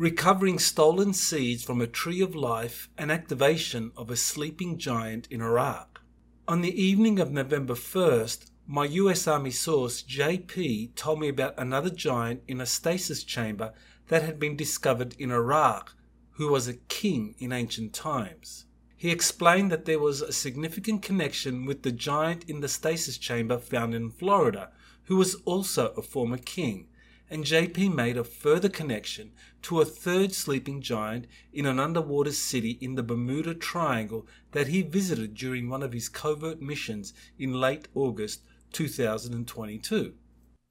recovering 0.00 0.58
stolen 0.58 1.12
seeds 1.12 1.62
from 1.62 1.78
a 1.78 1.86
tree 1.86 2.22
of 2.22 2.34
life 2.34 2.88
and 2.96 3.12
activation 3.12 3.92
of 3.98 4.08
a 4.08 4.16
sleeping 4.16 4.78
giant 4.78 5.28
in 5.30 5.42
Iraq. 5.42 6.00
On 6.48 6.62
the 6.62 6.82
evening 6.82 7.20
of 7.20 7.30
November 7.30 7.74
1st, 7.74 8.50
my 8.66 8.86
US 8.86 9.28
Army 9.28 9.50
source 9.50 10.02
JP 10.02 10.94
told 10.94 11.20
me 11.20 11.28
about 11.28 11.52
another 11.58 11.90
giant 11.90 12.40
in 12.48 12.62
a 12.62 12.64
stasis 12.64 13.24
chamber 13.24 13.74
that 14.08 14.22
had 14.22 14.40
been 14.40 14.56
discovered 14.56 15.14
in 15.18 15.30
Iraq, 15.30 15.94
who 16.30 16.48
was 16.48 16.66
a 16.66 16.80
king 16.88 17.34
in 17.38 17.52
ancient 17.52 17.92
times. 17.92 18.64
He 18.96 19.10
explained 19.10 19.70
that 19.70 19.84
there 19.84 19.98
was 19.98 20.22
a 20.22 20.32
significant 20.32 21.02
connection 21.02 21.66
with 21.66 21.82
the 21.82 21.92
giant 21.92 22.44
in 22.48 22.60
the 22.60 22.68
stasis 22.68 23.18
chamber 23.18 23.58
found 23.58 23.94
in 23.94 24.08
Florida, 24.08 24.70
who 25.04 25.16
was 25.16 25.34
also 25.44 25.88
a 25.88 26.00
former 26.00 26.38
king, 26.38 26.86
and 27.30 27.44
JP 27.44 27.94
made 27.94 28.16
a 28.16 28.24
further 28.24 28.68
connection 28.68 29.30
to 29.62 29.80
a 29.80 29.84
third 29.84 30.34
sleeping 30.34 30.82
giant 30.82 31.26
in 31.52 31.64
an 31.64 31.78
underwater 31.78 32.32
city 32.32 32.76
in 32.80 32.96
the 32.96 33.02
Bermuda 33.04 33.54
Triangle 33.54 34.26
that 34.50 34.66
he 34.66 34.82
visited 34.82 35.34
during 35.34 35.68
one 35.68 35.82
of 35.82 35.92
his 35.92 36.08
covert 36.08 36.60
missions 36.60 37.14
in 37.38 37.54
late 37.54 37.86
August 37.94 38.42
2022. 38.72 40.14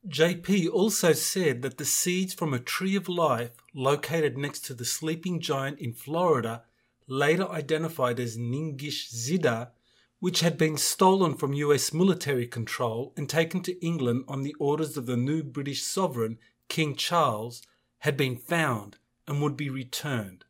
JP 0.07 0.69
also 0.71 1.13
said 1.13 1.61
that 1.61 1.77
the 1.77 1.85
seeds 1.85 2.33
from 2.33 2.53
a 2.53 2.59
tree 2.59 2.95
of 2.95 3.09
life 3.09 3.51
located 3.73 4.37
next 4.37 4.61
to 4.65 4.73
the 4.73 4.85
sleeping 4.85 5.39
giant 5.39 5.79
in 5.79 5.93
Florida, 5.93 6.63
later 7.07 7.47
identified 7.49 8.19
as 8.19 8.37
Ningish 8.37 9.11
Zida, 9.13 9.71
which 10.19 10.41
had 10.41 10.57
been 10.57 10.77
stolen 10.77 11.33
from 11.33 11.53
US 11.53 11.93
military 11.93 12.45
control 12.45 13.13
and 13.15 13.29
taken 13.29 13.61
to 13.61 13.85
England 13.85 14.25
on 14.27 14.43
the 14.43 14.55
orders 14.59 14.97
of 14.97 15.05
the 15.05 15.17
new 15.17 15.43
British 15.43 15.83
sovereign, 15.83 16.37
King 16.67 16.95
Charles, 16.95 17.61
had 17.99 18.17
been 18.17 18.35
found 18.35 18.97
and 19.27 19.41
would 19.41 19.55
be 19.55 19.69
returned. 19.69 20.45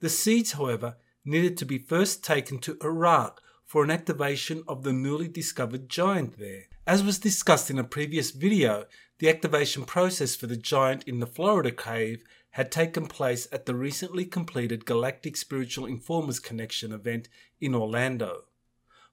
The 0.00 0.08
seeds, 0.08 0.52
however, 0.52 0.96
needed 1.24 1.56
to 1.58 1.64
be 1.64 1.78
first 1.78 2.24
taken 2.24 2.58
to 2.60 2.78
Iraq 2.82 3.40
for 3.64 3.82
an 3.82 3.90
activation 3.90 4.62
of 4.68 4.82
the 4.82 4.92
newly 4.92 5.28
discovered 5.28 5.88
giant 5.88 6.38
there. 6.38 6.64
As 6.86 7.02
was 7.02 7.18
discussed 7.18 7.70
in 7.70 7.78
a 7.78 7.84
previous 7.84 8.32
video, 8.32 8.86
the 9.18 9.28
activation 9.28 9.84
process 9.84 10.34
for 10.34 10.46
the 10.46 10.56
giant 10.56 11.04
in 11.04 11.20
the 11.20 11.26
Florida 11.26 11.70
cave 11.70 12.24
had 12.50 12.70
taken 12.70 13.06
place 13.06 13.48
at 13.50 13.64
the 13.66 13.74
recently 13.74 14.24
completed 14.24 14.84
Galactic 14.84 15.36
Spiritual 15.36 15.86
Informers 15.86 16.38
Connection 16.38 16.92
event 16.92 17.28
in 17.60 17.74
Orlando. 17.74 18.44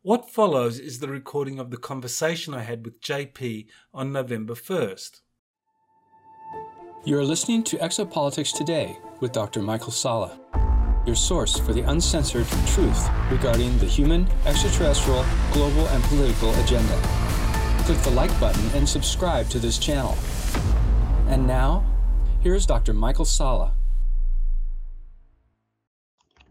What 0.02 0.30
follows 0.30 0.80
is 0.80 1.00
the 1.00 1.10
recording 1.10 1.60
of 1.60 1.72
the 1.72 1.78
conversation 1.78 2.54
I 2.54 2.62
had 2.62 2.86
with 2.86 3.02
JP 3.02 3.68
on 3.94 4.14
November 4.14 4.54
1st. 4.54 5.20
You 7.04 7.20
are 7.20 7.26
listening 7.26 7.64
to 7.66 7.78
Exopolitics 7.80 8.56
Today 8.56 8.98
with 9.20 9.34
Dr. 9.34 9.62
Michael 9.62 9.92
Salla, 9.92 10.40
your 11.06 11.18
source 11.18 11.60
for 11.60 11.74
the 11.74 11.82
uncensored 11.82 12.48
truth 12.68 13.10
regarding 13.30 13.78
the 13.80 13.88
human, 13.88 14.26
extraterrestrial, 14.46 15.26
global, 15.52 15.86
and 15.90 16.02
political 16.06 16.58
agenda. 16.64 16.98
Click 17.80 17.98
the 17.98 18.12
like 18.12 18.40
button 18.40 18.70
and 18.76 18.88
subscribe 18.88 19.50
to 19.50 19.60
this 19.60 19.78
channel. 19.78 20.18
And 21.28 21.46
now, 21.46 21.84
here's 22.40 22.66
Dr. 22.66 22.94
Michael 22.94 23.26
Salla. 23.26 23.74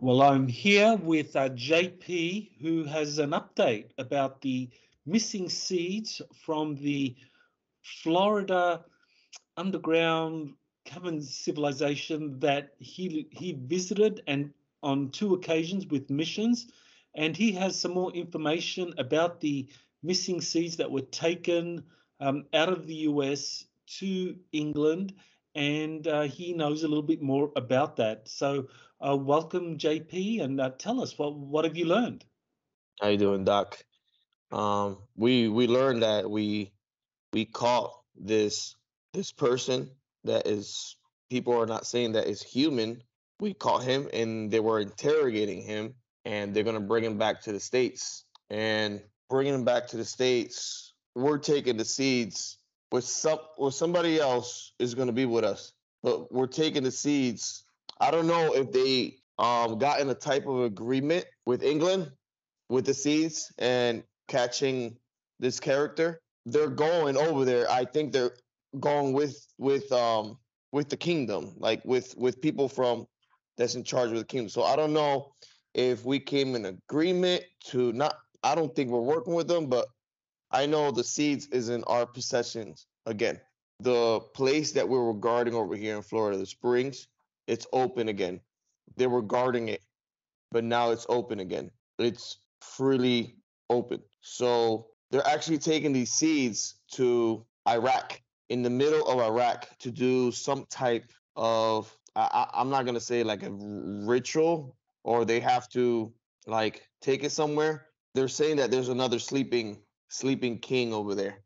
Well, 0.00 0.22
I'm 0.22 0.46
here 0.46 0.94
with 0.94 1.34
uh, 1.34 1.48
JP, 1.48 2.50
who 2.62 2.84
has 2.84 3.18
an 3.18 3.30
update 3.30 3.86
about 3.98 4.40
the 4.40 4.70
missing 5.05 5.48
seeds 5.48 6.22
from 6.44 6.77
the 6.77 7.16
Florida 7.82 8.84
underground 9.56 10.55
cavern 10.84 11.20
civilization 11.20 12.38
that 12.38 12.74
he 12.78 13.27
he 13.32 13.58
visited 13.66 14.22
and 14.28 14.52
on 14.84 15.10
two 15.10 15.34
occasions 15.34 15.84
with 15.88 16.10
missions, 16.10 16.68
and 17.16 17.36
he 17.36 17.50
has 17.50 17.74
some 17.74 17.92
more 17.92 18.12
information 18.12 18.94
about 18.98 19.40
the 19.40 19.66
missing 20.05 20.40
seeds 20.40 20.77
that 20.77 20.92
were 20.92 21.11
taken 21.11 21.83
um, 22.20 22.44
out 22.55 22.68
of 22.68 22.86
the 22.86 23.08
US 23.11 23.64
to 23.98 24.36
England, 24.52 25.14
and 25.55 26.07
uh, 26.07 26.23
he 26.23 26.53
knows 26.53 26.83
a 26.83 26.89
little 26.89 27.03
bit 27.03 27.23
more 27.23 27.51
about 27.57 27.97
that. 27.97 28.29
So 28.29 28.69
uh, 29.01 29.17
welcome, 29.17 29.79
JP, 29.79 30.42
and 30.42 30.61
uh, 30.61 30.70
tell 30.79 31.01
us 31.01 31.19
what 31.19 31.35
what 31.35 31.64
have 31.64 31.77
you 31.77 31.86
learned? 31.86 32.25
How 33.01 33.09
you 33.09 33.19
doing, 33.19 33.45
Doc? 33.45 33.79
Um, 34.51 34.98
we 35.17 35.48
we 35.48 35.67
learned 35.67 36.03
that 36.03 36.31
we 36.31 36.73
we 37.33 37.45
caught 37.45 37.92
this 38.17 38.75
this 39.14 39.33
person 39.33 39.91
that 40.25 40.47
is 40.47 40.97
people 41.31 41.55
are 41.55 41.67
not 41.67 41.86
saying 41.86 42.13
that 42.13 42.27
is 42.27 42.42
human. 42.42 43.03
We 43.41 43.55
caught 43.55 43.85
him, 43.85 44.09
and 44.13 44.51
they 44.51 44.61
were 44.61 44.80
interrogating 44.80 45.63
him, 45.63 45.95
and 46.25 46.55
they're 46.55 46.65
gonna 46.65 46.80
bring 46.80 47.05
him 47.05 47.19
back 47.19 47.42
to 47.42 47.53
the 47.53 47.61
states. 47.61 48.25
And 48.51 49.03
bringing 49.29 49.55
him 49.55 49.65
back 49.65 49.89
to 49.89 49.97
the 49.97 50.05
states, 50.05 50.95
we're 51.15 51.39
taking 51.39 51.77
the 51.77 51.85
seeds 51.85 52.58
with 52.92 53.04
some 53.04 53.38
with 53.58 53.74
somebody 53.74 54.20
else 54.20 54.72
is 54.78 54.94
gonna 54.94 55.12
be 55.12 55.26
with 55.26 55.44
us, 55.44 55.72
but 56.02 56.32
we're 56.32 56.46
taking 56.46 56.82
the 56.84 56.90
seeds 56.90 57.64
I 58.00 58.10
don't 58.10 58.26
know 58.26 58.54
if 58.54 58.70
they 58.72 59.18
um, 59.38 59.78
got 59.78 60.00
in 60.00 60.08
a 60.08 60.14
type 60.14 60.46
of 60.46 60.62
agreement 60.62 61.26
with 61.46 61.62
England 61.62 62.10
with 62.68 62.86
the 62.86 62.94
seeds 62.94 63.52
and 63.58 64.02
catching 64.28 64.96
this 65.40 65.58
character. 65.58 66.20
They're 66.46 66.68
going 66.68 67.16
over 67.16 67.44
there. 67.44 67.70
I 67.70 67.84
think 67.84 68.12
they're 68.12 68.36
going 68.78 69.12
with 69.12 69.36
with 69.58 69.90
um 69.92 70.38
with 70.72 70.88
the 70.88 70.96
kingdom, 70.96 71.55
like 71.58 71.82
with 71.84 72.14
with 72.16 72.40
people 72.40 72.68
from 72.68 73.06
that's 73.56 73.74
in 73.74 73.84
charge 73.84 74.10
of 74.10 74.18
the 74.18 74.24
kingdom. 74.24 74.48
So 74.48 74.62
I 74.62 74.76
don't 74.76 74.92
know 74.92 75.32
if 75.74 76.05
we 76.05 76.20
came 76.20 76.55
in 76.55 76.66
agreement 76.66 77.42
to 77.66 77.92
not. 77.92 78.14
I 78.44 78.55
don't 78.55 78.74
think 78.74 78.90
we're 78.90 79.00
working 79.00 79.34
with 79.34 79.48
them, 79.48 79.66
but 79.66 79.86
I 80.51 80.67
know 80.67 80.91
the 80.91 81.05
seeds 81.05 81.47
is 81.48 81.69
in 81.69 81.85
our 81.85 82.07
possessions 82.07 82.86
again. 83.07 83.41
The 83.81 84.20
place 84.35 84.73
that 84.73 84.89
we 84.89 84.98
were 84.98 85.14
guarding 85.14 85.55
over 85.55 85.77
here 85.77 85.97
in 85.97 86.03
Florida, 86.03 86.39
the 86.39 86.47
Springs, 86.47 87.09
it's 87.47 87.67
open 87.73 88.09
again. 88.09 88.41
They 88.97 89.07
were 89.07 89.23
guarding 89.23 89.69
it, 89.69 89.83
but 90.51 90.64
now 90.64 90.91
it's 90.91 91.07
open 91.09 91.41
again. 91.41 91.70
It's 91.98 92.39
freely 92.61 93.36
open. 93.70 94.03
So 94.20 94.89
they're 95.11 95.27
actually 95.27 95.59
taking 95.59 95.92
these 95.92 96.13
seeds 96.13 96.75
to 96.92 97.45
Iraq, 97.69 98.20
in 98.48 98.63
the 98.63 98.70
middle 98.70 99.07
of 99.07 99.20
Iraq, 99.20 99.69
to 99.80 99.91
do 99.91 100.33
some 100.33 100.67
type 100.70 101.13
of, 101.36 101.95
I, 102.17 102.48
I'm 102.55 102.70
not 102.70 102.85
going 102.85 102.95
to 102.95 103.01
say 103.01 103.23
like 103.23 103.42
a 103.42 103.51
ritual, 103.51 104.77
or 105.05 105.25
they 105.25 105.41
have 105.41 105.69
to 105.70 106.13
like 106.47 106.89
take 107.01 107.25
it 107.25 107.30
somewhere. 107.30 107.86
They're 108.15 108.29
saying 108.29 108.57
that 108.57 108.70
there's 108.70 108.89
another 108.89 109.19
sleeping 109.19 109.79
sleeping 110.08 110.58
king 110.58 110.92
over 110.92 111.14
there 111.14 111.39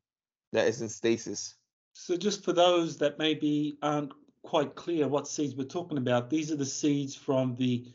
that 0.52 0.66
is 0.66 0.80
in 0.80 0.88
stasis. 0.88 1.54
So 1.94 2.16
just 2.16 2.44
for 2.44 2.52
those 2.52 2.96
that 2.98 3.18
maybe 3.18 3.76
aren't 3.82 4.12
quite 4.42 4.74
clear 4.74 5.08
what 5.08 5.28
seeds 5.28 5.54
we're 5.54 5.64
talking 5.64 5.98
about. 5.98 6.30
These 6.30 6.50
are 6.50 6.56
the 6.56 6.66
seeds 6.66 7.14
from 7.14 7.54
the 7.54 7.86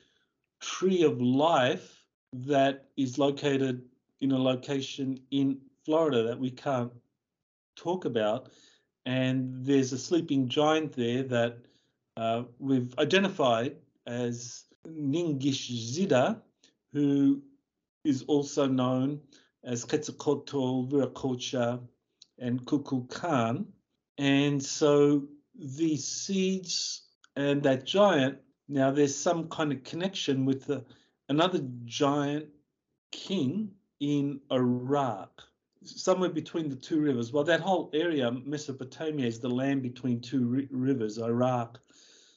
tree 0.62 1.04
of 1.04 1.22
life 1.22 2.04
that 2.34 2.86
is 2.96 3.18
located 3.18 3.84
in 4.22 4.32
a 4.32 4.38
location 4.38 5.20
in 5.32 5.60
Florida 5.86 6.24
that 6.24 6.40
we 6.40 6.50
can't 6.50 6.92
talk 7.76 8.06
about. 8.06 8.50
And 9.06 9.66
there's 9.66 9.94
a 9.94 9.98
sleeping 9.98 10.48
giant 10.48 10.94
there 10.94 11.24
that 11.24 11.58
uh, 12.18 12.44
we've 12.60 12.98
identified 12.98 13.78
as 14.06 14.66
Ningish 14.88 15.70
Zida, 15.72 16.42
who 16.94 17.42
is 18.04 18.24
also 18.24 18.68
known 18.68 19.22
as 19.64 19.86
Quetzalcoatl, 19.86 20.90
Viracocha, 20.90 21.80
and 22.40 22.64
Kukulkan. 22.66 23.66
And 24.18 24.64
so 24.64 25.28
these 25.56 26.06
seeds 26.06 27.04
and 27.36 27.62
that 27.64 27.86
giant, 27.86 28.38
now 28.68 28.92
there's 28.92 29.16
some 29.16 29.48
kind 29.50 29.72
of 29.72 29.84
connection 29.84 30.46
with 30.46 30.66
the, 30.66 30.86
another 31.30 31.62
giant 31.86 32.48
king 33.12 33.72
in 34.00 34.40
Iraq, 34.52 35.42
somewhere 35.84 36.30
between 36.30 36.70
the 36.70 36.76
two 36.76 37.00
rivers. 37.00 37.32
Well, 37.32 37.44
that 37.46 37.62
whole 37.62 37.90
area, 37.94 38.32
Mesopotamia, 38.32 39.26
is 39.26 39.40
the 39.40 39.50
land 39.50 39.82
between 39.82 40.20
two 40.20 40.46
ri- 40.46 40.68
rivers, 40.72 41.18
Iraq. 41.18 41.80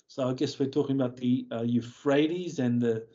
So 0.08 0.28
I 0.28 0.34
guess 0.34 0.58
we're 0.58 0.70
talking 0.70 0.96
about 0.96 1.16
the 1.16 1.46
uh, 1.52 1.62
Euphrates 1.62 2.58
and 2.58 2.80
the 2.80 3.06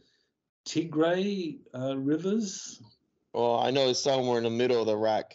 Tigray 0.66 1.60
uh, 1.74 1.98
rivers. 1.98 2.82
Well, 3.36 3.60
I 3.60 3.72
know 3.72 3.90
it's 3.90 4.02
somewhere 4.02 4.40
in 4.40 4.46
the 4.46 4.52
middle 4.52 4.82
of 4.82 4.90
Iraq, 4.90 5.34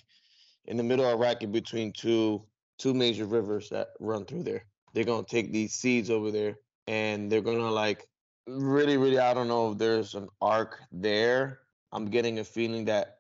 in 0.67 0.79
the 0.79 0.85
middle 0.85 1.07
of 1.07 1.21
Iraq, 1.21 1.43
in 1.45 1.53
between 1.53 1.93
two 1.93 2.47
two 2.79 2.95
major 2.95 3.27
rivers 3.27 3.71
that 3.71 3.89
run 4.01 4.27
through 4.27 4.45
there. 4.45 4.65
They're 4.95 5.05
gonna 5.05 5.27
take 5.27 5.53
these 5.53 5.75
seeds 5.75 6.11
over 6.11 6.33
there 6.33 6.57
and 6.89 7.33
they're 7.33 7.43
gonna 7.43 7.71
like 7.71 8.09
really, 8.49 8.99
really 8.99 9.19
I 9.21 9.35
don't 9.35 9.49
know 9.49 9.73
if 9.73 9.79
there's 9.79 10.15
an 10.17 10.29
ark 10.43 10.81
there. 10.93 11.61
I'm 11.93 12.07
getting 12.11 12.41
a 12.41 12.45
feeling 12.45 12.87
that 12.87 13.19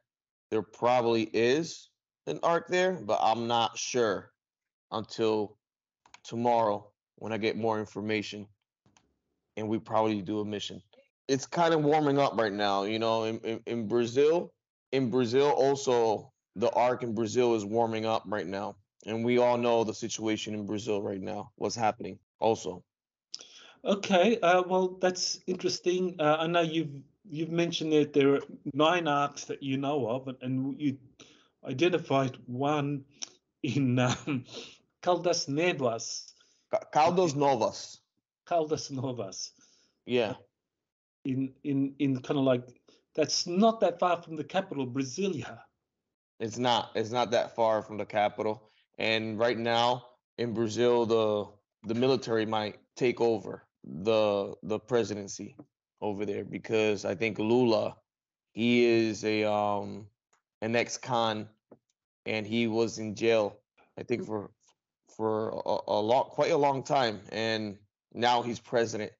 there 0.50 0.62
probably 0.62 1.24
is 1.34 1.90
an 2.28 2.40
ark 2.42 2.68
there, 2.68 2.94
but 2.94 3.20
I'm 3.22 3.48
not 3.48 3.78
sure 3.78 4.32
until 4.92 5.58
tomorrow 6.24 6.90
when 7.16 7.32
I 7.32 7.38
get 7.38 7.56
more 7.58 7.80
information. 7.80 8.48
and 9.56 9.68
we 9.68 9.78
probably 9.78 10.22
do 10.22 10.40
a 10.40 10.46
mission. 10.46 10.82
It's 11.28 11.46
kind 11.46 11.74
of 11.74 11.82
warming 11.84 12.18
up 12.18 12.38
right 12.38 12.52
now, 12.52 12.84
you 12.84 12.98
know. 12.98 13.24
In, 13.24 13.38
in, 13.40 13.60
in 13.66 13.88
Brazil, 13.88 14.52
in 14.92 15.10
Brazil 15.10 15.50
also 15.50 16.32
the 16.56 16.70
arc 16.70 17.02
in 17.02 17.14
Brazil 17.14 17.54
is 17.54 17.64
warming 17.64 18.06
up 18.06 18.24
right 18.26 18.46
now, 18.46 18.76
and 19.06 19.24
we 19.24 19.38
all 19.38 19.56
know 19.56 19.84
the 19.84 19.94
situation 19.94 20.54
in 20.54 20.66
Brazil 20.66 21.00
right 21.02 21.20
now. 21.20 21.50
What's 21.56 21.76
happening 21.76 22.18
also. 22.38 22.84
Okay, 23.84 24.38
uh, 24.40 24.62
well 24.66 24.98
that's 25.00 25.40
interesting. 25.46 26.16
Uh, 26.18 26.36
I 26.40 26.46
know 26.46 26.60
you've 26.60 27.02
you've 27.28 27.50
mentioned 27.50 27.92
that 27.92 28.12
there 28.12 28.34
are 28.34 28.40
nine 28.74 29.08
arcs 29.08 29.44
that 29.44 29.62
you 29.62 29.78
know 29.78 30.06
of, 30.08 30.28
and 30.42 30.78
you 30.78 30.98
identified 31.64 32.36
one 32.46 33.04
in 33.62 33.98
um, 33.98 34.44
Caldas 35.02 35.48
Novas. 35.48 36.34
Caldas 36.92 37.34
Novas. 37.34 38.00
Caldas 38.46 38.90
Novas. 38.90 39.52
Yeah. 40.04 40.34
In 41.24 41.52
in 41.64 41.94
in 41.98 42.20
kind 42.20 42.38
of 42.38 42.44
like 42.44 42.64
that's 43.14 43.46
not 43.46 43.80
that 43.80 43.98
far 43.98 44.22
from 44.22 44.36
the 44.36 44.44
capital, 44.44 44.86
Brasilia. 44.86 45.60
It's 46.38 46.58
not. 46.58 46.90
It's 46.94 47.10
not 47.10 47.30
that 47.32 47.54
far 47.54 47.82
from 47.82 47.98
the 47.98 48.06
capital. 48.06 48.70
And 48.98 49.38
right 49.38 49.58
now 49.58 50.06
in 50.38 50.54
Brazil, 50.54 51.06
the 51.06 51.46
the 51.88 51.94
military 51.94 52.46
might 52.46 52.78
take 52.96 53.20
over 53.20 53.66
the 53.84 54.54
the 54.62 54.78
presidency 54.78 55.56
over 56.00 56.24
there 56.24 56.44
because 56.44 57.04
I 57.04 57.14
think 57.14 57.38
Lula, 57.38 57.96
he 58.52 58.84
is 58.84 59.24
a 59.24 59.44
um 59.50 60.06
an 60.62 60.76
ex-con, 60.76 61.48
and 62.26 62.46
he 62.46 62.66
was 62.66 62.98
in 62.98 63.14
jail. 63.14 63.58
I 63.98 64.02
think 64.02 64.24
for 64.24 64.50
for 65.16 65.50
a, 65.50 65.78
a 65.88 66.00
long, 66.00 66.24
quite 66.24 66.52
a 66.52 66.56
long 66.56 66.82
time, 66.82 67.20
and 67.32 67.76
now 68.14 68.42
he's 68.42 68.60
president. 68.60 69.12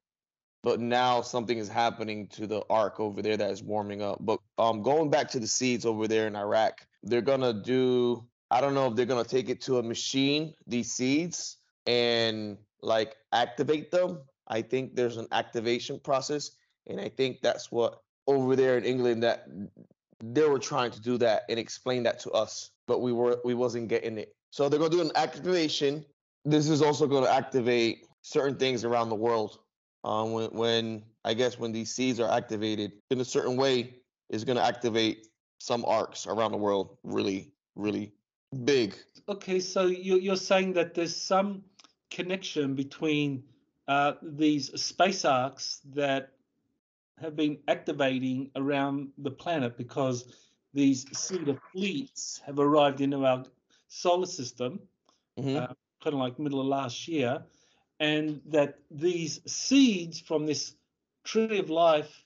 But 0.62 0.80
now 0.80 1.22
something 1.22 1.56
is 1.56 1.68
happening 1.68 2.26
to 2.28 2.46
the 2.46 2.62
arc 2.68 3.00
over 3.00 3.22
there 3.22 3.36
that 3.36 3.50
is 3.50 3.62
warming 3.62 4.02
up. 4.02 4.18
But 4.20 4.40
um, 4.58 4.82
going 4.82 5.08
back 5.08 5.30
to 5.30 5.40
the 5.40 5.46
seeds 5.46 5.86
over 5.86 6.06
there 6.06 6.26
in 6.26 6.36
Iraq, 6.36 6.86
they're 7.02 7.22
gonna 7.22 7.52
do. 7.52 8.24
I 8.50 8.60
don't 8.60 8.74
know 8.74 8.88
if 8.88 8.96
they're 8.96 9.06
gonna 9.06 9.24
take 9.24 9.48
it 9.48 9.60
to 9.62 9.78
a 9.78 9.82
machine, 9.82 10.54
these 10.66 10.92
seeds, 10.92 11.56
and 11.86 12.58
like 12.82 13.16
activate 13.32 13.90
them. 13.90 14.20
I 14.48 14.62
think 14.62 14.96
there's 14.96 15.16
an 15.16 15.28
activation 15.32 15.98
process, 15.98 16.50
and 16.86 17.00
I 17.00 17.08
think 17.08 17.40
that's 17.40 17.72
what 17.72 18.02
over 18.26 18.54
there 18.54 18.76
in 18.76 18.84
England 18.84 19.22
that 19.22 19.46
they 20.22 20.46
were 20.46 20.58
trying 20.58 20.90
to 20.90 21.00
do 21.00 21.16
that 21.18 21.44
and 21.48 21.58
explain 21.58 22.02
that 22.02 22.20
to 22.20 22.30
us, 22.32 22.70
but 22.86 23.00
we 23.00 23.12
were 23.12 23.40
we 23.44 23.54
wasn't 23.54 23.88
getting 23.88 24.18
it. 24.18 24.34
So 24.50 24.68
they're 24.68 24.78
gonna 24.78 24.90
do 24.90 25.00
an 25.00 25.12
activation. 25.14 26.04
This 26.44 26.68
is 26.68 26.82
also 26.82 27.06
gonna 27.06 27.30
activate 27.30 28.06
certain 28.22 28.56
things 28.56 28.84
around 28.84 29.08
the 29.08 29.14
world. 29.14 29.58
Um, 30.02 30.32
when, 30.32 30.50
when 30.50 31.02
I 31.24 31.34
guess 31.34 31.58
when 31.58 31.72
these 31.72 31.90
seeds 31.90 32.20
are 32.20 32.30
activated 32.30 32.92
in 33.10 33.20
a 33.20 33.24
certain 33.24 33.56
way, 33.56 33.94
is 34.30 34.44
gonna 34.44 34.62
activate 34.62 35.26
some 35.58 35.84
arcs 35.84 36.26
around 36.26 36.52
the 36.52 36.58
world. 36.58 36.96
Really, 37.02 37.52
really 37.74 38.12
big. 38.64 38.94
Okay, 39.28 39.60
so 39.60 39.86
you're 39.86 40.18
you're 40.18 40.36
saying 40.36 40.72
that 40.74 40.94
there's 40.94 41.14
some 41.14 41.62
connection 42.10 42.74
between 42.74 43.42
uh, 43.88 44.14
these 44.22 44.70
space 44.80 45.24
arcs 45.24 45.80
that 45.92 46.32
have 47.20 47.36
been 47.36 47.58
activating 47.68 48.50
around 48.56 49.08
the 49.18 49.30
planet 49.30 49.76
because 49.76 50.32
these 50.72 51.04
seeder 51.12 51.58
fleets 51.72 52.40
have 52.46 52.58
arrived 52.58 53.00
into 53.00 53.24
our 53.24 53.44
solar 53.88 54.26
system, 54.26 54.80
mm-hmm. 55.38 55.56
uh, 55.56 55.74
kind 56.02 56.14
of 56.14 56.20
like 56.20 56.38
middle 56.38 56.60
of 56.60 56.66
last 56.66 57.08
year, 57.08 57.42
and 58.00 58.40
that 58.46 58.78
these 58.90 59.40
seeds 59.46 60.18
from 60.18 60.46
this 60.46 60.74
tree 61.24 61.58
of 61.58 61.70
life 61.70 62.24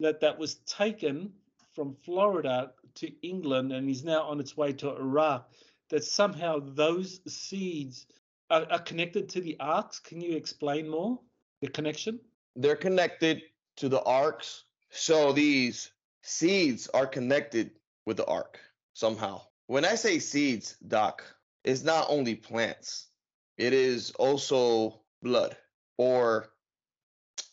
that 0.00 0.20
that 0.20 0.38
was 0.38 0.54
taken 0.66 1.32
from 1.74 1.96
Florida 2.04 2.72
to 2.94 3.10
England 3.26 3.72
and 3.72 3.88
is 3.90 4.04
now 4.04 4.22
on 4.22 4.40
its 4.40 4.56
way 4.56 4.72
to 4.72 4.96
Iraq, 4.96 5.50
that 5.90 6.04
somehow 6.04 6.58
those 6.60 7.20
seeds 7.26 8.06
are, 8.50 8.66
are 8.70 8.78
connected 8.78 9.28
to 9.30 9.40
the 9.40 9.56
arcs. 9.58 9.98
Can 9.98 10.20
you 10.20 10.36
explain 10.36 10.88
more 10.88 11.18
the 11.60 11.68
connection? 11.68 12.20
They're 12.56 12.76
connected 12.76 13.42
to 13.76 13.88
the 13.88 14.02
arcs. 14.02 14.64
So 14.90 15.32
these 15.32 15.90
seeds 16.22 16.88
are 16.88 17.06
connected 17.06 17.72
with 18.06 18.18
the 18.18 18.26
arc 18.26 18.60
somehow. 18.92 19.42
When 19.66 19.84
I 19.84 19.94
say 19.94 20.18
seeds, 20.18 20.76
Doc, 20.86 21.24
it's 21.64 21.82
not 21.82 22.06
only 22.08 22.34
plants, 22.34 23.08
it 23.56 23.72
is 23.72 24.10
also 24.12 25.00
blood. 25.22 25.56
Or 25.98 26.48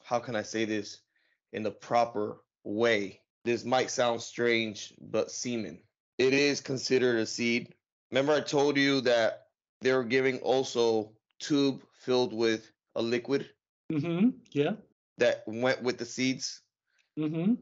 how 0.04 0.20
can 0.20 0.36
I 0.36 0.44
say 0.44 0.66
this 0.66 1.00
in 1.54 1.64
the 1.64 1.72
proper 1.72 2.42
way? 2.64 3.22
This 3.46 3.64
might 3.64 3.92
sound 3.92 4.22
strange, 4.22 4.94
but 5.00 5.32
semen. 5.32 5.80
It 6.18 6.34
is 6.34 6.62
considered 6.62 7.20
a 7.20 7.26
seed. 7.26 7.74
Remember, 8.12 8.34
I 8.34 8.42
told 8.42 8.78
you 8.78 9.02
that 9.02 9.48
they 9.82 9.94
were 9.94 10.04
giving 10.04 10.40
also 10.40 11.14
tube 11.40 11.84
filled 11.94 12.34
with 12.34 12.72
a 12.96 13.02
liquid? 13.02 13.50
Mm-hmm. 13.92 14.30
Yeah 14.52 14.74
that 15.20 15.44
went 15.46 15.84
with 15.84 15.98
the 15.98 16.06
seeds. 16.06 16.62
Mm-hmm. 17.18 17.54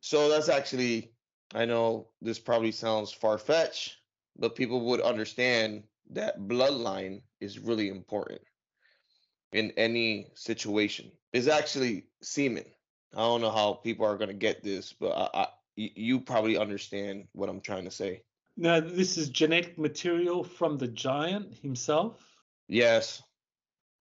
So 0.00 0.28
that's 0.28 0.48
actually, 0.48 1.12
I 1.54 1.64
know 1.64 2.08
this 2.20 2.38
probably 2.38 2.72
sounds 2.72 3.12
far 3.12 3.38
fetched, 3.38 3.96
but 4.38 4.54
people 4.54 4.86
would 4.86 5.00
understand 5.00 5.82
that 6.10 6.40
bloodline 6.40 7.22
is 7.40 7.58
really 7.58 7.88
important 7.88 8.40
in 9.52 9.72
any 9.76 10.30
situation. 10.34 11.10
It's 11.32 11.48
actually 11.48 12.04
semen. 12.22 12.64
I 13.14 13.18
don't 13.18 13.40
know 13.40 13.50
how 13.50 13.74
people 13.74 14.06
are 14.06 14.16
going 14.16 14.28
to 14.28 14.34
get 14.34 14.62
this, 14.62 14.92
but 14.92 15.12
I, 15.12 15.42
I, 15.42 15.46
you 15.76 16.20
probably 16.20 16.56
understand 16.56 17.24
what 17.32 17.48
I'm 17.48 17.60
trying 17.60 17.84
to 17.84 17.90
say. 17.90 18.22
Now, 18.56 18.80
this 18.80 19.16
is 19.16 19.30
genetic 19.30 19.78
material 19.78 20.44
from 20.44 20.78
the 20.78 20.88
giant 20.88 21.54
himself. 21.58 22.18
Yes, 22.68 23.22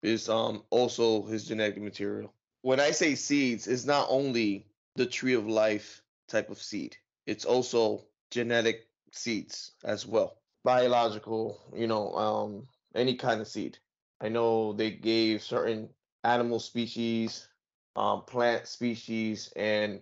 it's 0.01 0.29
um 0.29 0.63
also 0.69 1.23
his 1.23 1.45
genetic 1.45 1.81
material 1.81 2.33
when 2.61 2.79
I 2.79 2.91
say 2.91 3.15
seeds, 3.15 3.67
it's 3.67 3.85
not 3.85 4.07
only 4.09 4.67
the 4.95 5.05
tree 5.05 5.33
of 5.33 5.47
life 5.47 6.01
type 6.27 6.49
of 6.49 6.61
seed, 6.61 6.97
it's 7.25 7.45
also 7.45 8.05
genetic 8.31 8.87
seeds 9.11 9.71
as 9.83 10.05
well. 10.05 10.38
Biological, 10.63 11.59
you 11.75 11.87
know, 11.87 12.13
um, 12.15 12.67
any 12.95 13.15
kind 13.15 13.41
of 13.41 13.47
seed. 13.47 13.77
I 14.21 14.29
know 14.29 14.73
they 14.73 14.91
gave 14.91 15.41
certain 15.41 15.89
animal 16.23 16.59
species, 16.59 17.47
um, 17.95 18.23
plant 18.23 18.67
species, 18.67 19.51
and 19.55 20.01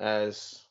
as 0.00 0.66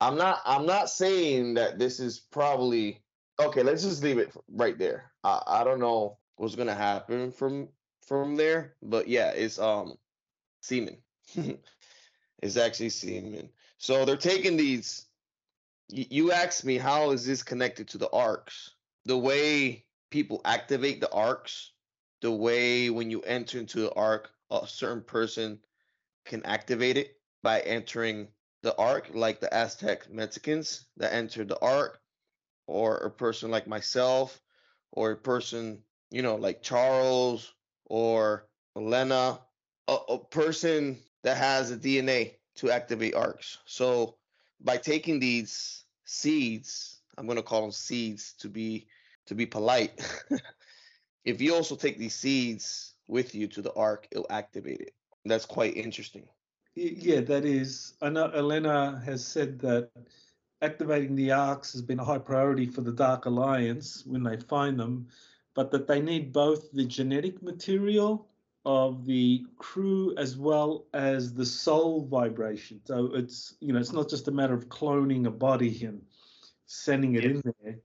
I'm 0.00 0.16
not 0.16 0.40
I'm 0.46 0.66
not 0.66 0.90
saying 0.90 1.54
that 1.54 1.78
this 1.78 2.00
is 2.00 2.18
probably 2.18 3.02
okay, 3.40 3.62
let's 3.62 3.82
just 3.82 4.02
leave 4.02 4.18
it 4.18 4.32
right 4.50 4.78
there. 4.78 5.12
I, 5.24 5.42
I 5.46 5.64
don't 5.64 5.80
know 5.80 6.18
what's 6.36 6.54
gonna 6.54 6.74
happen 6.74 7.32
from 7.32 7.68
from 8.06 8.36
there, 8.36 8.74
but 8.82 9.08
yeah, 9.08 9.30
it's 9.30 9.58
um 9.58 9.98
semen. 10.62 10.98
it's 12.42 12.56
actually 12.56 12.90
semen. 12.90 13.50
So 13.78 14.04
they're 14.04 14.16
taking 14.16 14.56
these. 14.56 15.06
You 15.90 16.32
asked 16.32 16.64
me 16.64 16.76
how 16.76 17.12
is 17.12 17.24
this 17.24 17.42
connected 17.42 17.88
to 17.88 17.98
the 17.98 18.10
arcs? 18.10 18.74
The 19.04 19.16
way 19.16 19.86
people 20.10 20.40
activate 20.44 21.00
the 21.00 21.10
arcs, 21.12 21.72
the 22.20 22.30
way 22.30 22.90
when 22.90 23.10
you 23.10 23.20
enter 23.22 23.58
into 23.58 23.80
the 23.80 23.92
arc, 23.94 24.30
a 24.50 24.66
certain 24.66 25.02
person 25.02 25.60
can 26.24 26.44
activate 26.44 26.96
it 26.96 27.18
by 27.42 27.60
entering 27.60 28.28
the 28.62 28.76
arc, 28.76 29.10
like 29.14 29.40
the 29.40 29.52
Aztec 29.54 30.10
Mexicans 30.10 30.86
that 30.96 31.12
entered 31.12 31.48
the 31.48 31.60
arc, 31.60 32.00
or 32.66 32.96
a 32.96 33.10
person 33.10 33.50
like 33.50 33.66
myself, 33.66 34.40
or 34.92 35.12
a 35.12 35.16
person, 35.16 35.82
you 36.10 36.22
know, 36.22 36.36
like 36.36 36.62
Charles 36.62 37.52
or 37.86 38.48
Elena 38.76 39.40
a, 39.88 39.96
a 40.10 40.18
person 40.18 40.98
that 41.24 41.36
has 41.36 41.70
a 41.70 41.76
DNA 41.76 42.34
to 42.56 42.70
activate 42.70 43.14
arcs. 43.14 43.58
So 43.64 44.16
by 44.60 44.76
taking 44.76 45.18
these 45.18 45.84
seeds, 46.04 46.97
I'm 47.18 47.26
going 47.26 47.36
to 47.36 47.42
call 47.42 47.62
them 47.62 47.72
seeds 47.72 48.32
to 48.40 48.48
be 48.48 48.86
to 49.26 49.34
be 49.34 49.44
polite. 49.44 50.00
if 51.24 51.40
you 51.40 51.54
also 51.54 51.76
take 51.76 51.98
these 51.98 52.14
seeds 52.14 52.94
with 53.08 53.34
you 53.34 53.46
to 53.48 53.60
the 53.60 53.72
arc, 53.74 54.06
it'll 54.10 54.26
activate 54.30 54.80
it. 54.80 54.94
That's 55.24 55.44
quite 55.44 55.76
interesting. 55.76 56.26
Yeah, 56.74 57.20
that 57.22 57.44
is. 57.44 57.94
I 58.00 58.08
know 58.08 58.30
Elena 58.30 59.02
has 59.04 59.26
said 59.26 59.58
that 59.60 59.90
activating 60.62 61.16
the 61.16 61.32
arcs 61.32 61.72
has 61.72 61.82
been 61.82 61.98
a 61.98 62.04
high 62.04 62.18
priority 62.18 62.66
for 62.66 62.82
the 62.82 62.92
Dark 62.92 63.26
Alliance 63.26 64.04
when 64.06 64.22
they 64.22 64.36
find 64.36 64.78
them, 64.78 65.08
but 65.54 65.70
that 65.72 65.88
they 65.88 66.00
need 66.00 66.32
both 66.32 66.70
the 66.72 66.84
genetic 66.84 67.42
material 67.42 68.28
of 68.64 69.04
the 69.06 69.44
crew 69.56 70.14
as 70.16 70.36
well 70.36 70.86
as 70.94 71.34
the 71.34 71.46
soul 71.46 72.06
vibration. 72.06 72.80
So 72.84 73.10
it's 73.14 73.54
you 73.60 73.72
know 73.72 73.80
it's 73.80 73.92
not 73.92 74.08
just 74.08 74.28
a 74.28 74.32
matter 74.32 74.54
of 74.54 74.68
cloning 74.68 75.26
a 75.26 75.30
body 75.30 75.84
and 75.84 76.02
sending 76.68 77.16
it 77.16 77.24
yeah. 77.24 77.30
in 77.30 77.42
there. 77.44 77.78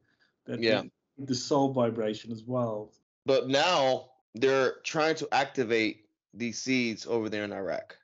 That 0.45 0.61
yeah. 0.61 0.83
The 1.17 1.35
soul 1.35 1.71
vibration 1.71 2.31
as 2.31 2.43
well. 2.43 2.91
But 3.25 3.47
now 3.47 4.09
they're 4.35 4.75
trying 4.83 5.15
to 5.15 5.27
activate 5.31 6.05
these 6.33 6.61
seeds 6.61 7.05
over 7.07 7.29
there 7.29 7.43
in 7.43 7.53
Iraq 7.53 7.97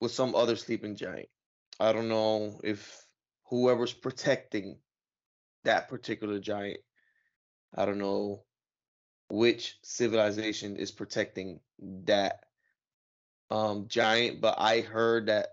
with 0.00 0.12
some 0.12 0.34
other 0.34 0.56
sleeping 0.56 0.96
giant. 0.96 1.28
I 1.78 1.92
don't 1.92 2.08
know 2.08 2.60
if 2.64 3.04
whoever's 3.44 3.92
protecting 3.92 4.78
that 5.64 5.88
particular 5.88 6.38
giant, 6.38 6.80
I 7.74 7.84
don't 7.84 7.98
know 7.98 8.42
which 9.28 9.76
civilization 9.82 10.76
is 10.76 10.92
protecting 10.92 11.60
that 12.04 12.44
um, 13.50 13.86
giant, 13.88 14.40
but 14.40 14.54
I 14.58 14.80
heard 14.80 15.26
that 15.26 15.48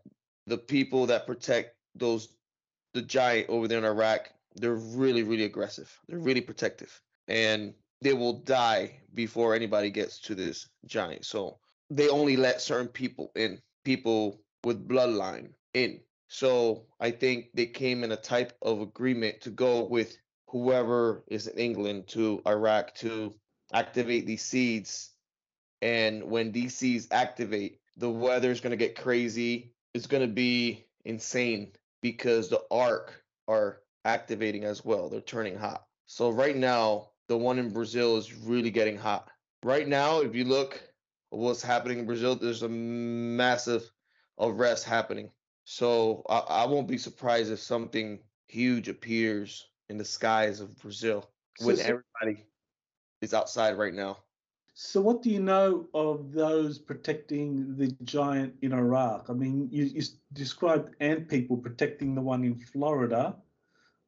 the 0.46 0.58
people 0.58 1.08
that 1.08 1.26
protect 1.26 1.76
those 1.96 2.30
the 2.94 3.02
giant 3.02 3.50
over 3.50 3.68
there 3.68 3.80
in 3.80 3.86
Iraq, 3.86 4.30
they're 4.56 4.76
really, 4.76 5.24
really 5.24 5.46
aggressive. 5.46 5.92
They're 6.08 6.20
really 6.20 6.42
protective. 6.42 7.02
And 7.28 7.74
they 8.02 8.14
will 8.14 8.40
die 8.40 9.00
before 9.14 9.56
anybody 9.56 9.90
gets 9.90 10.20
to 10.22 10.36
this 10.36 10.68
giant. 10.86 11.26
So 11.26 11.60
they 11.90 12.10
only 12.10 12.36
let 12.36 12.62
certain 12.62 12.88
people 12.88 13.32
in, 13.36 13.60
people 13.84 14.42
with 14.64 14.88
bloodline 14.88 15.50
in. 15.74 16.02
So 16.28 16.86
I 17.00 17.12
think 17.12 17.50
they 17.54 17.68
came 17.68 18.04
in 18.04 18.12
a 18.12 18.18
type 18.18 18.54
of 18.62 18.82
agreement 18.82 19.42
to 19.42 19.52
go 19.52 19.86
with 19.86 20.18
whoever 20.48 21.24
is 21.28 21.48
in 21.48 21.58
England 21.58 22.08
to 22.10 22.42
Iraq 22.48 22.96
to 22.96 23.34
activate 23.72 24.26
these 24.26 24.44
seeds. 24.44 25.12
And 25.82 26.24
when 26.24 26.52
these 26.52 26.76
seeds 26.76 27.08
activate, 27.12 27.80
the 27.98 28.10
weather 28.10 28.52
is 28.52 28.62
going 28.62 28.72
to 28.72 28.78
get 28.78 28.96
crazy. 28.96 29.74
It's 29.94 30.08
going 30.08 30.28
to 30.28 30.34
be 30.34 30.86
insane 31.06 31.72
because 32.02 32.50
the 32.50 32.62
arc 32.72 33.24
are 33.48 33.83
activating 34.06 34.64
as 34.64 34.84
well. 34.84 35.10
They're 35.10 35.22
turning 35.22 35.58
hot. 35.58 35.86
So 36.06 36.30
right 36.30 36.56
now, 36.56 37.10
the 37.28 37.38
one 37.38 37.60
in 37.60 37.70
Brazil 37.72 38.18
is 38.18 38.34
really 38.34 38.70
getting 38.72 38.98
hot. 38.98 39.30
Right 39.64 39.88
now, 39.88 40.20
if 40.22 40.36
you 40.36 40.44
look 40.44 40.82
what's 41.30 41.62
happening 41.64 42.00
in 42.00 42.06
Brazil, 42.06 42.36
there's 42.36 42.64
a 42.64 42.70
massive 42.70 43.90
arrest 44.40 44.84
happening. 44.86 45.32
So 45.64 46.24
I, 46.30 46.40
I 46.40 46.66
won't 46.66 46.88
be 46.88 46.98
surprised 46.98 47.52
if 47.52 47.60
something 47.60 48.20
huge 48.48 48.90
appears 48.90 49.66
in 49.90 49.98
the 49.98 50.06
skies 50.06 50.60
of 50.60 50.78
Brazil 50.82 51.30
So- 51.58 51.68
when 51.68 51.78
so- 51.78 51.84
everybody 51.84 52.46
is 53.22 53.34
outside 53.34 53.78
right 53.78 53.94
now. 53.94 54.18
So, 54.76 55.02
what 55.02 55.22
do 55.22 55.30
you 55.30 55.40
know 55.40 55.88
of 55.94 56.32
those 56.32 56.80
protecting 56.80 57.78
the 57.78 57.96
giant 58.04 58.56
in 58.64 58.74
Iraq? 58.74 59.30
I 59.30 59.34
mean, 59.34 59.70
you, 59.72 59.84
you 59.86 60.02
described 60.34 60.96
ant 61.00 61.30
people 61.30 61.58
protecting 61.58 62.16
the 62.16 62.22
one 62.22 62.44
in 62.44 62.56
Florida. 62.56 63.36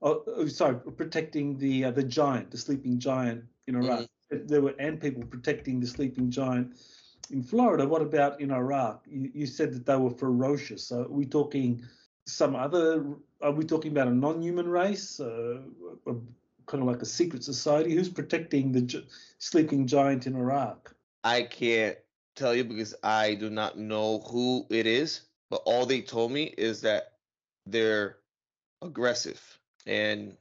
Oh, 0.06 0.24
oh, 0.28 0.46
sorry, 0.46 0.76
protecting 0.76 1.58
the 1.58 1.86
uh, 1.86 1.92
the 1.92 2.04
giant, 2.04 2.52
the 2.52 2.60
sleeping 2.60 3.00
giant 3.00 3.44
in 3.66 3.76
Iraq. 3.76 4.06
There 4.30 4.62
were 4.62 4.76
ant 4.80 5.02
people 5.02 5.24
protecting 5.26 5.80
the 5.80 5.88
sleeping 5.88 6.30
giant 6.30 6.76
in 7.32 7.42
Florida. 7.42 7.88
What 7.88 8.04
about 8.04 8.40
in 8.40 8.52
Iraq? 8.52 9.04
You, 9.08 9.32
you 9.34 9.48
said 9.48 9.74
that 9.74 9.88
they 9.88 9.96
were 9.96 10.12
ferocious. 10.12 10.86
So, 10.86 11.06
are 11.06 11.10
we 11.10 11.26
talking 11.26 11.82
some 12.28 12.56
other? 12.56 13.04
Are 13.42 13.52
we 13.52 13.66
talking 13.66 13.92
about 13.92 14.08
a 14.08 14.14
non-human 14.14 14.70
race? 14.70 15.20
Uh, 15.20 15.62
a, 16.06 16.14
kind 16.68 16.84
of 16.84 16.88
like 16.88 17.02
a 17.02 17.06
secret 17.06 17.44
society? 17.44 17.96
Who's 17.96 18.10
protecting 18.10 18.72
the 18.72 18.82
gi- 18.82 19.08
sleeping 19.40 19.88
giant 19.88 20.28
in 20.28 20.36
Iraq? 20.36 20.94
I 21.24 21.42
can't 21.42 21.98
tell 22.36 22.54
you 22.54 22.64
because 22.64 22.94
I 23.02 23.34
do 23.34 23.50
not 23.50 23.80
know 23.80 24.20
who 24.20 24.68
it 24.70 24.86
is, 24.86 25.22
but 25.50 25.64
all 25.66 25.88
they 25.88 26.02
told 26.02 26.32
me 26.32 26.54
is 26.60 26.82
that 26.82 27.14
they're 27.66 28.18
aggressive. 28.84 29.42
And 29.86 30.36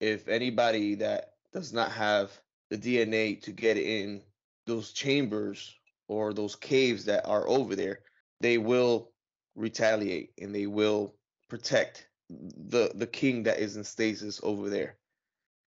if 0.00 0.28
anybody 0.28 0.96
that 0.96 1.34
does 1.52 1.72
not 1.72 1.92
have 1.92 2.30
the 2.70 2.78
DNA 2.78 3.40
to 3.42 3.52
get 3.52 3.76
in 3.76 4.22
those 4.66 4.92
chambers 4.92 5.74
or 6.08 6.32
those 6.32 6.56
caves 6.56 7.04
that 7.06 7.26
are 7.26 7.48
over 7.48 7.76
there, 7.76 8.00
they 8.40 8.58
will 8.58 9.10
retaliate 9.54 10.32
and 10.40 10.54
they 10.54 10.66
will 10.66 11.14
protect 11.48 12.08
the 12.30 12.90
the 12.94 13.06
king 13.06 13.42
that 13.42 13.58
is 13.58 13.76
in 13.76 13.84
stasis 13.84 14.40
over 14.42 14.70
there. 14.70 14.96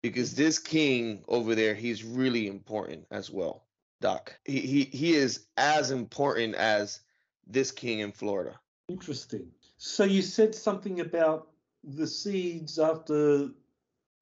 Because 0.01 0.35
this 0.35 0.59
king 0.59 1.23
over 1.27 1.55
there, 1.55 1.73
he's 1.73 2.03
really 2.03 2.47
important 2.47 3.05
as 3.11 3.29
well. 3.29 3.65
Doc. 4.01 4.37
He 4.45 4.59
he 4.59 4.83
he 4.85 5.13
is 5.15 5.47
as 5.57 5.91
important 5.91 6.55
as 6.55 6.99
this 7.47 7.71
king 7.71 7.99
in 7.99 8.11
Florida. 8.11 8.59
Interesting. 8.89 9.47
So 9.77 10.03
you 10.03 10.21
said 10.21 10.55
something 10.55 10.99
about 10.99 11.49
the 11.85 12.07
seeds 12.07 12.79
after 12.79 13.49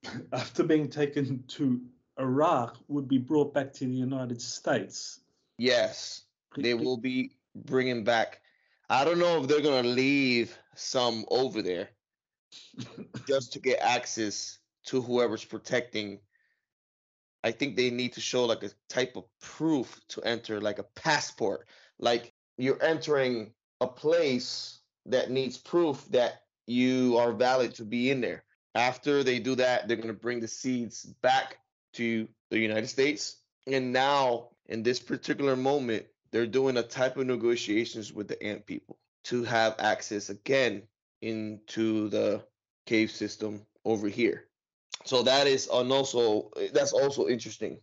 after 0.34 0.63
being 0.63 0.89
taken 0.89 1.43
to 1.48 1.82
Iraq 2.20 2.77
would 2.88 3.08
be 3.08 3.17
brought 3.17 3.53
back 3.53 3.74
to 3.74 3.86
the 3.86 3.91
United 3.91 4.41
States. 4.41 5.22
Yes, 5.58 6.24
they 6.58 6.74
will 6.74 6.98
be 6.98 7.32
bringing 7.55 8.03
back. 8.03 8.41
I 8.89 9.05
don't 9.05 9.20
know 9.20 9.41
if 9.41 9.48
they're 9.48 9.62
gonna 9.62 9.88
leave 9.88 10.58
some 10.75 11.25
over 11.29 11.62
there 11.62 11.89
just 13.27 13.53
to 13.53 13.60
get 13.60 13.79
access 13.79 14.60
to 14.86 15.01
whoever's 15.01 15.46
protecting. 15.46 16.20
I 17.43 17.51
think 17.51 17.75
they 17.75 17.89
need 17.89 18.13
to 18.13 18.22
show 18.22 18.46
like 18.46 18.63
a 18.63 18.72
type 18.89 19.15
of 19.15 19.25
proof 19.41 20.00
to 20.10 20.22
enter, 20.22 20.62
like 20.62 20.79
a 20.79 20.84
passport. 20.96 21.67
Like 22.00 22.34
you're 22.58 22.82
entering 22.82 23.53
a 23.82 23.88
place 23.88 24.79
that 25.05 25.32
needs 25.32 25.58
proof 25.58 26.05
that 26.12 26.42
you 26.67 27.17
are 27.17 27.32
valid 27.32 27.75
to 27.75 27.84
be 27.84 28.12
in 28.12 28.22
there. 28.22 28.43
After 28.75 29.24
they 29.24 29.39
do 29.39 29.55
that, 29.55 29.88
they're 29.88 29.98
going 29.98 30.08
to 30.08 30.13
bring 30.13 30.39
the 30.39 30.48
seeds 30.48 31.03
back 31.22 31.58
to 31.93 32.27
the 32.50 32.60
United 32.60 32.88
States. 32.88 33.38
And 33.67 33.93
now, 33.93 34.50
in 34.67 34.84
this 34.84 35.00
particular 35.00 35.55
moment, 35.55 36.05
they're 36.32 36.48
doing 36.48 36.77
a 36.77 36.84
type 36.84 37.17
of 37.17 37.27
negotiations 37.27 38.12
with 38.12 38.27
the 38.27 38.41
ant 38.41 38.65
people 38.65 38.98
to 39.25 39.43
have 39.43 39.75
access 39.79 40.29
again 40.29 40.84
into 41.22 42.10
the 42.10 42.43
cave 42.86 43.12
system 43.12 43.65
over 43.86 44.08
here. 44.08 44.48
So 45.05 45.24
that 45.24 45.48
is 45.48 45.70
and 45.72 45.91
also 45.91 46.50
that's 46.74 46.93
also 46.93 47.27
interesting 47.27 47.79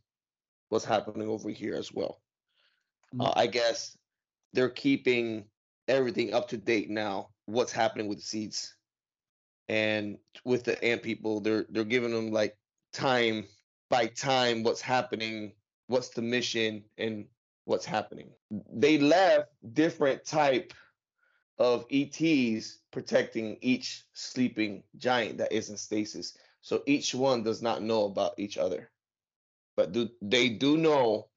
what's 0.69 0.85
happening 0.85 1.29
over 1.29 1.51
here 1.51 1.75
as 1.75 1.93
well. 1.93 2.21
Mm. 3.15 3.27
Uh, 3.27 3.33
I 3.37 3.47
guess 3.47 3.97
they're 4.53 4.71
keeping 4.71 5.45
everything 5.89 6.35
up 6.35 6.49
to 6.49 6.57
date 6.57 6.91
now. 6.91 7.31
What's 7.47 7.73
happening 7.73 8.09
with 8.09 8.19
the 8.19 8.25
seeds 8.25 8.75
and 9.69 10.19
with 10.45 10.65
the 10.65 10.83
ant 10.85 11.03
people? 11.03 11.41
They're 11.41 11.67
they're 11.71 11.85
giving 11.85 12.13
them 12.13 12.33
like 12.33 12.57
time 12.93 13.47
by 13.89 14.07
time 14.07 14.63
what's 14.63 14.81
happening, 14.81 15.53
what's 15.89 16.11
the 16.11 16.23
mission, 16.23 16.85
and 16.99 17.27
what's 17.65 17.85
happening. 17.85 18.31
They 18.73 18.99
left 18.99 19.49
different 19.73 20.25
type 20.25 20.73
of 21.59 21.85
ETs 21.91 22.79
protecting 22.91 23.59
each 23.61 24.05
sleeping 24.15 24.83
giant 24.97 25.39
that 25.39 25.53
is 25.53 25.71
in 25.71 25.77
stasis. 25.77 26.37
So 26.63 26.83
each 26.87 27.15
one 27.15 27.43
does 27.43 27.63
not 27.63 27.83
know 27.83 28.05
about 28.05 28.35
each 28.39 28.59
other. 28.59 28.91
But 29.77 29.93
do 29.93 30.09
they 30.23 30.49
do 30.49 30.77
know 30.77 31.29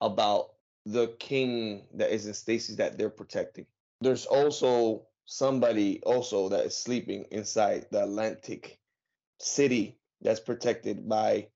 about 0.00 0.52
the 0.84 1.08
king 1.18 1.86
that 1.94 2.10
is 2.10 2.26
in 2.26 2.34
stasis 2.34 2.76
that 2.76 2.98
they're 2.98 3.10
protecting. 3.10 3.66
There's 4.02 4.26
also 4.26 5.06
somebody 5.26 6.02
also 6.02 6.48
that 6.48 6.66
is 6.66 6.76
sleeping 6.76 7.24
inside 7.30 7.86
the 7.90 8.02
Atlantic 8.02 8.78
city 9.38 9.98
that's 10.20 10.40
protected 10.40 11.08
by 11.08 11.48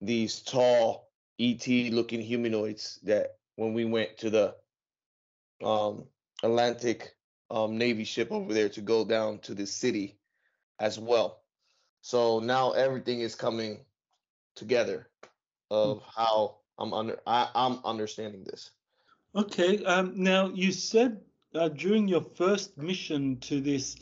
these 0.00 0.40
tall 0.40 1.08
ET 1.40 1.66
looking 1.66 2.20
humanoids 2.20 2.98
that 3.02 3.38
when 3.56 3.74
we 3.74 3.84
went 3.84 4.16
to 4.18 4.30
the 4.30 4.54
um 5.64 6.04
Atlantic 6.42 7.16
um 7.50 7.78
Navy 7.78 8.04
ship 8.04 8.30
over 8.30 8.52
there 8.52 8.68
to 8.68 8.80
go 8.80 9.04
down 9.04 9.38
to 9.40 9.54
this 9.54 9.72
city 9.72 10.18
as 10.78 10.98
well. 10.98 11.42
So 12.02 12.38
now 12.38 12.72
everything 12.72 13.20
is 13.20 13.34
coming 13.34 13.84
together 14.54 15.08
of 15.70 16.02
how 16.14 16.58
I'm 16.78 16.92
under 16.92 17.18
I, 17.26 17.48
I'm 17.54 17.80
understanding 17.84 18.44
this. 18.44 18.70
Okay. 19.34 19.84
Um, 19.84 20.12
now 20.16 20.48
you 20.48 20.72
said 20.72 21.20
uh, 21.54 21.68
during 21.68 22.08
your 22.08 22.22
first 22.22 22.76
mission 22.76 23.38
to 23.38 23.60
this 23.60 23.96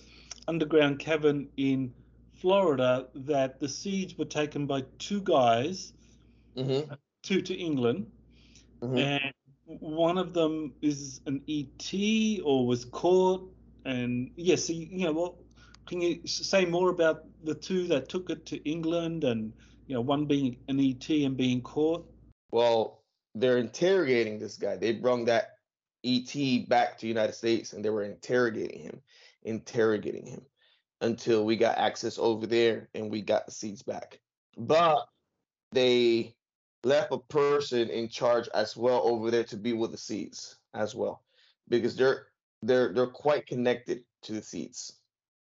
underground 0.49 0.99
cavern 0.99 1.49
in 1.57 1.93
Florida 2.35 3.07
that 3.15 3.61
the 3.61 3.69
seeds 3.69 4.19
were 4.19 4.25
taken 4.25 4.67
by 4.67 4.83
two 4.99 5.21
guys, 5.23 5.93
Mm-hmm. 6.57 6.93
two 7.23 7.41
to 7.43 7.55
England, 7.55 8.07
and 8.97 9.33
one 9.65 10.19
of 10.19 10.35
them 10.35 10.73
is 10.83 11.21
an 11.27 11.43
ET 11.49 11.93
or 12.45 12.67
was 12.67 12.85
caught. 12.85 13.51
And 13.85 14.31
yes, 14.37 14.67
so 14.67 14.73
you, 14.73 15.07
know, 15.07 15.13
well, 15.13 15.39
can 15.87 16.01
you 16.01 16.21
say 16.27 16.65
more 16.65 16.91
about 16.91 17.25
the 17.45 17.55
two 17.55 17.87
that 17.89 18.09
took 18.09 18.31
it 18.31 18.47
to 18.47 18.57
England 18.69 19.25
and 19.25 19.53
you 19.87 19.95
know 19.95 20.01
one 20.01 20.27
being 20.27 20.57
an 20.69 20.79
ET 20.81 21.09
and 21.11 21.37
being 21.37 21.61
caught? 21.61 22.07
Well, 22.53 23.03
they're 23.35 23.59
interrogating 23.59 24.39
this 24.39 24.57
guy. 24.57 24.77
They 24.77 24.93
brought 24.93 25.27
that 25.27 25.54
ET 26.05 26.69
back 26.69 26.99
to 26.99 27.09
United 27.09 27.35
States 27.35 27.73
and 27.73 27.85
they 27.85 27.91
were 27.91 28.05
interrogating 28.05 28.81
him, 28.81 29.01
interrogating 29.43 30.27
him 30.27 30.43
until 31.01 31.45
we 31.45 31.57
got 31.57 31.79
access 31.79 32.19
over 32.19 32.47
there 32.47 32.89
and 32.95 33.11
we 33.11 33.23
got 33.23 33.47
the 33.47 33.53
seats 33.53 33.83
back. 33.83 34.21
But 34.57 35.07
they 35.73 36.35
left 36.85 37.13
a 37.13 37.19
person 37.19 37.89
in 37.91 38.09
charge 38.09 38.49
as 38.55 38.77
well 38.77 39.03
over 39.05 39.31
there 39.31 39.45
to 39.45 39.57
be 39.57 39.73
with 39.73 39.93
the 39.93 39.99
seats. 39.99 40.57
as 40.75 40.95
well 40.95 41.23
because 41.69 41.97
they're 41.97 42.27
they're 42.63 42.93
they're 42.93 43.07
quite 43.07 43.47
connected 43.47 44.05
to 44.23 44.33
the 44.33 44.43
seeds. 44.43 45.01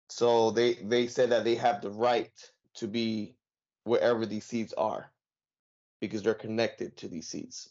So 0.08 0.50
they 0.50 0.74
they 0.74 1.06
said 1.06 1.30
that 1.30 1.44
they 1.44 1.54
have 1.56 1.80
the 1.80 1.90
right 1.90 2.32
to 2.74 2.86
be 2.88 3.34
wherever 3.84 4.26
these 4.26 4.44
seeds 4.44 4.72
are 4.74 5.10
because 6.00 6.22
they're 6.22 6.34
connected 6.34 6.96
to 6.98 7.08
these 7.08 7.28
seeds. 7.28 7.70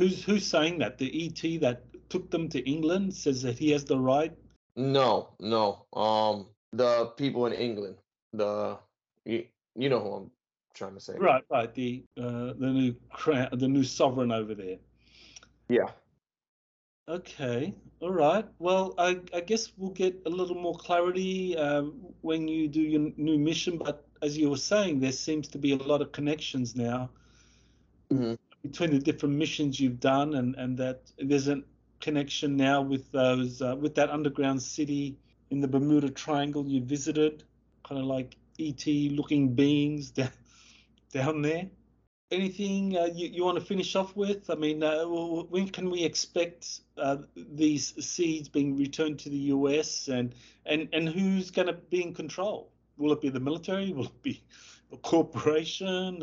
Who's 0.00 0.24
who's 0.24 0.46
saying 0.46 0.78
that? 0.78 0.96
The 0.96 1.26
ET 1.26 1.60
that 1.60 1.82
took 2.08 2.30
them 2.30 2.48
to 2.48 2.60
England 2.60 3.12
says 3.12 3.42
that 3.42 3.58
he 3.58 3.70
has 3.72 3.84
the 3.84 3.98
right. 3.98 4.32
No, 4.74 5.28
no. 5.38 5.84
Um, 5.92 6.46
the 6.72 7.12
people 7.18 7.44
in 7.44 7.52
England, 7.52 7.96
the 8.32 8.78
you, 9.26 9.44
you 9.76 9.90
know 9.90 10.00
who 10.00 10.12
I'm 10.14 10.30
trying 10.72 10.94
to 10.94 11.00
say. 11.00 11.16
Right, 11.18 11.44
right. 11.50 11.74
The 11.74 12.02
uh, 12.16 12.54
the 12.58 12.70
new 12.72 12.94
crown, 13.12 13.50
the 13.52 13.68
new 13.68 13.84
sovereign 13.84 14.32
over 14.32 14.54
there. 14.54 14.78
Yeah. 15.68 15.90
Okay. 17.06 17.74
All 18.00 18.12
right. 18.12 18.46
Well, 18.58 18.94
I, 18.96 19.20
I 19.34 19.40
guess 19.40 19.72
we'll 19.76 19.90
get 19.90 20.22
a 20.24 20.30
little 20.30 20.56
more 20.56 20.76
clarity 20.76 21.58
um, 21.58 22.00
when 22.22 22.48
you 22.48 22.68
do 22.68 22.80
your 22.80 23.12
new 23.18 23.38
mission. 23.38 23.76
But 23.76 24.06
as 24.22 24.38
you 24.38 24.48
were 24.48 24.56
saying, 24.56 25.00
there 25.00 25.12
seems 25.12 25.46
to 25.48 25.58
be 25.58 25.72
a 25.72 25.76
lot 25.76 26.00
of 26.00 26.10
connections 26.12 26.74
now 26.74 27.10
Mhm. 28.12 28.38
Between 28.62 28.90
the 28.90 28.98
different 28.98 29.34
missions 29.36 29.80
you've 29.80 30.00
done, 30.00 30.34
and, 30.34 30.54
and 30.56 30.76
that 30.78 31.10
there's 31.18 31.48
a 31.48 31.62
connection 32.00 32.56
now 32.56 32.80
with 32.82 33.10
those 33.12 33.62
uh, 33.62 33.76
with 33.78 33.94
that 33.94 34.10
underground 34.10 34.62
city 34.62 35.16
in 35.50 35.60
the 35.60 35.68
Bermuda 35.68 36.10
Triangle 36.10 36.66
you 36.66 36.82
visited, 36.82 37.44
kind 37.84 38.00
of 38.00 38.06
like 38.06 38.36
ET 38.58 38.86
looking 38.86 39.54
beings 39.54 40.10
down 40.12 40.30
down 41.12 41.42
there. 41.42 41.68
Anything 42.30 42.96
uh, 42.96 43.08
you, 43.12 43.26
you 43.26 43.44
want 43.44 43.58
to 43.58 43.64
finish 43.64 43.96
off 43.96 44.14
with? 44.14 44.50
I 44.50 44.54
mean, 44.54 44.84
uh, 44.84 45.04
when 45.04 45.68
can 45.68 45.90
we 45.90 46.04
expect 46.04 46.82
uh, 46.96 47.16
these 47.34 47.92
seeds 48.04 48.48
being 48.48 48.76
returned 48.76 49.18
to 49.20 49.28
the 49.30 49.50
US, 49.54 50.08
and 50.08 50.34
and 50.64 50.88
and 50.92 51.08
who's 51.08 51.50
going 51.50 51.66
to 51.66 51.72
be 51.72 52.02
in 52.02 52.14
control? 52.14 52.70
Will 52.98 53.12
it 53.12 53.20
be 53.20 53.30
the 53.30 53.40
military? 53.40 53.92
Will 53.92 54.06
it 54.06 54.22
be 54.22 54.42
a 54.92 54.96
corporation? 54.96 56.22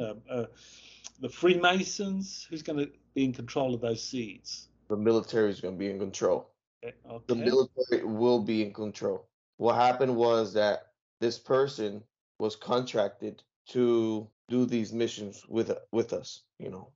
The 1.20 1.30
Freemasons? 1.30 2.46
Who's 2.50 2.62
going 2.62 2.80
to 2.80 2.92
be 3.16 3.26
in 3.26 3.34
control 3.34 3.74
of 3.74 3.82
those 3.82 4.04
seeds? 4.04 4.70
The 4.90 4.98
military 4.98 5.50
is 5.50 5.60
going 5.60 5.74
to 5.74 5.80
be 5.80 5.90
in 5.90 6.00
control. 6.00 6.52
Okay. 6.84 6.96
The 7.28 7.36
military 7.36 8.06
will 8.06 8.40
be 8.40 8.62
in 8.62 8.72
control. 8.74 9.28
What 9.58 9.76
happened 9.76 10.16
was 10.16 10.54
that 10.54 10.92
this 11.20 11.40
person 11.40 12.04
was 12.40 12.56
contracted 12.56 13.44
to 13.70 14.30
do 14.48 14.66
these 14.66 14.94
missions 14.94 15.44
with 15.50 15.76
with 15.92 16.14
us. 16.14 16.44
You 16.60 16.70
know, 16.70 16.92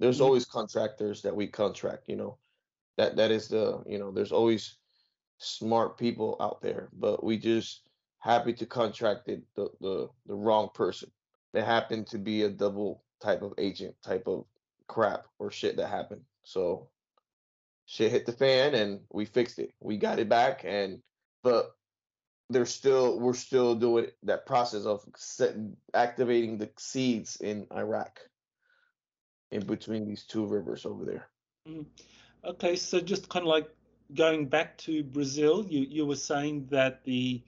there's 0.00 0.18
Mhm. 0.18 0.24
always 0.24 0.44
contractors 0.44 1.22
that 1.22 1.34
we 1.34 1.46
contract. 1.46 2.08
You 2.08 2.16
know, 2.16 2.38
that 2.96 3.16
that 3.16 3.30
is 3.30 3.48
the 3.48 3.82
you 3.86 3.98
know 3.98 4.10
there's 4.10 4.32
always 4.32 4.76
smart 5.38 5.96
people 5.96 6.36
out 6.40 6.60
there, 6.60 6.90
but 6.92 7.22
we 7.22 7.38
just 7.38 7.88
happy 8.18 8.52
to 8.54 8.66
contracted 8.66 9.46
the 9.54 9.70
the 9.80 10.08
the 10.26 10.34
wrong 10.34 10.68
person. 10.74 11.10
It 11.54 11.62
happened 11.62 12.08
to 12.08 12.18
be 12.18 12.42
a 12.42 12.50
double 12.50 13.04
type 13.20 13.42
of 13.42 13.54
agent 13.58 13.94
type 14.04 14.26
of 14.26 14.44
crap 14.86 15.26
or 15.38 15.50
shit 15.50 15.76
that 15.76 15.88
happened. 15.88 16.22
So 16.44 16.88
shit 17.86 18.12
hit 18.12 18.26
the 18.26 18.32
fan 18.32 18.74
and 18.74 19.00
we 19.12 19.24
fixed 19.24 19.58
it. 19.58 19.72
We 19.80 19.96
got 19.96 20.18
it 20.18 20.28
back 20.28 20.64
and 20.64 21.00
but 21.42 21.76
there's 22.50 22.72
still 22.72 23.18
we're 23.18 23.34
still 23.34 23.74
doing 23.74 24.06
that 24.22 24.46
process 24.46 24.84
of 24.84 25.04
set, 25.16 25.54
activating 25.94 26.58
the 26.58 26.70
seeds 26.78 27.36
in 27.36 27.66
Iraq 27.74 28.20
in 29.50 29.64
between 29.64 30.06
these 30.06 30.24
two 30.24 30.46
rivers 30.46 30.86
over 30.86 31.04
there. 31.04 31.28
Mm. 31.68 31.86
Okay, 32.44 32.76
so 32.76 33.00
just 33.00 33.28
kind 33.28 33.44
of 33.44 33.48
like 33.48 33.68
going 34.14 34.46
back 34.46 34.76
to 34.78 35.02
Brazil, 35.02 35.66
you, 35.68 35.80
you 35.80 36.06
were 36.06 36.16
saying 36.16 36.68
that 36.70 37.04
the 37.04 37.42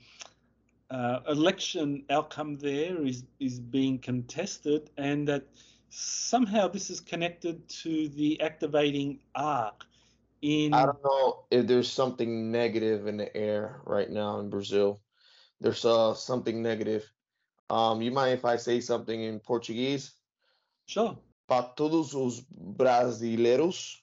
uh, 0.90 1.20
election 1.28 2.04
outcome 2.10 2.56
there 2.56 3.04
is 3.04 3.24
is 3.40 3.60
being 3.60 3.98
contested, 3.98 4.90
and 4.96 5.28
that 5.28 5.44
somehow 5.90 6.68
this 6.68 6.90
is 6.90 7.00
connected 7.00 7.68
to 7.68 8.08
the 8.08 8.40
activating 8.40 9.20
arc 9.34 9.84
in. 10.42 10.72
I 10.72 10.86
don't 10.86 11.02
know 11.04 11.44
if 11.50 11.66
there's 11.66 11.90
something 11.90 12.50
negative 12.50 13.06
in 13.06 13.16
the 13.16 13.34
air 13.36 13.80
right 13.84 14.10
now 14.10 14.40
in 14.40 14.50
Brazil. 14.50 15.00
There's 15.60 15.84
uh 15.84 16.14
something 16.14 16.62
negative. 16.62 17.10
Um, 17.70 18.00
you 18.00 18.10
mind 18.10 18.32
if 18.32 18.44
I 18.44 18.56
say 18.56 18.80
something 18.80 19.22
in 19.22 19.40
Portuguese? 19.40 20.12
Sure. 20.86 21.18
Para 21.46 21.62
todos 21.62 22.14
os 22.14 22.40
brasileiros 22.50 24.02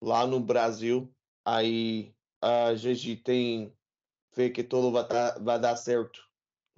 lá 0.00 0.26
no 0.26 0.40
Brasil, 0.40 1.12
aí 1.44 2.12
a 2.40 2.74
gente 2.74 3.16
tem 3.16 3.72
fé 4.32 4.50
que 4.50 4.62
tudo 4.62 4.90
vai, 4.90 5.06
tá- 5.06 5.38
vai 5.38 5.60
dar 5.60 5.76
certo 5.76 6.20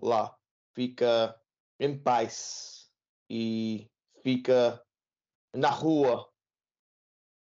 lá. 0.00 0.36
Fica 0.74 1.40
em 1.78 1.98
paz 1.98 2.90
e 3.30 3.90
fica 4.22 4.84
na 5.54 5.70
rua 5.70 6.28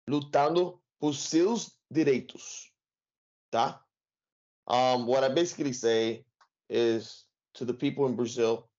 lutando 0.07 0.81
por 0.99 1.13
seus 1.13 1.77
direitos, 1.89 2.71
tá? 3.49 3.85
Um, 4.67 5.05
what 5.05 5.23
I 5.23 5.29
basically 5.29 5.73
say 5.73 6.25
is 6.69 7.25
to 7.53 7.65
the 7.65 7.73
people 7.73 8.05
in 8.07 8.15
Brazil, 8.15 8.69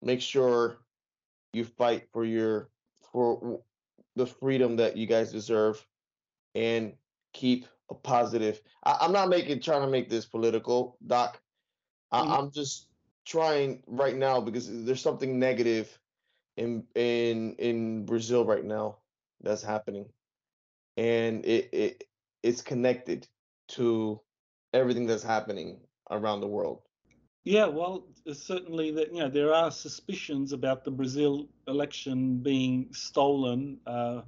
make 0.00 0.20
sure 0.20 0.84
you 1.52 1.64
fight 1.64 2.08
for 2.12 2.24
your 2.24 2.70
for 3.12 3.62
the 4.16 4.26
freedom 4.26 4.76
that 4.76 4.96
you 4.96 5.06
guys 5.06 5.32
deserve 5.32 5.84
and 6.54 6.96
keep 7.34 7.66
a 7.90 7.94
positive 7.94 8.62
I, 8.84 8.98
i'm 9.02 9.12
not 9.12 9.28
making 9.28 9.60
trying 9.60 9.82
to 9.82 9.88
make 9.88 10.10
this 10.10 10.26
political 10.26 10.98
doc. 11.06 11.42
I, 12.12 12.20
Mhm. 12.20 12.38
i'm 12.38 12.50
just 12.52 12.88
trying 13.26 13.82
right 13.86 14.16
now 14.16 14.40
because 14.40 14.68
there's 14.84 15.02
something 15.02 15.38
negative 15.38 15.98
in 16.56 16.86
in 16.94 17.54
in 17.56 18.06
brazil 18.06 18.44
right 18.46 18.64
now 18.64 18.98
that's 19.42 19.62
happening. 19.62 20.06
And 20.96 21.44
it 21.44 21.70
it 21.72 22.04
it's 22.42 22.62
connected 22.62 23.28
to 23.70 24.20
everything 24.72 25.06
that's 25.06 25.22
happening 25.24 25.80
around 26.10 26.40
the 26.40 26.48
world. 26.48 26.82
Yeah, 27.44 27.66
well, 27.66 28.06
certainly 28.32 28.90
that 28.92 29.12
you 29.12 29.20
know 29.20 29.28
there 29.28 29.52
are 29.54 29.70
suspicions 29.70 30.52
about 30.52 30.84
the 30.84 30.90
Brazil 30.90 31.48
election 31.68 32.38
being 32.42 32.92
stolen, 32.92 33.80
uh, 33.86 34.22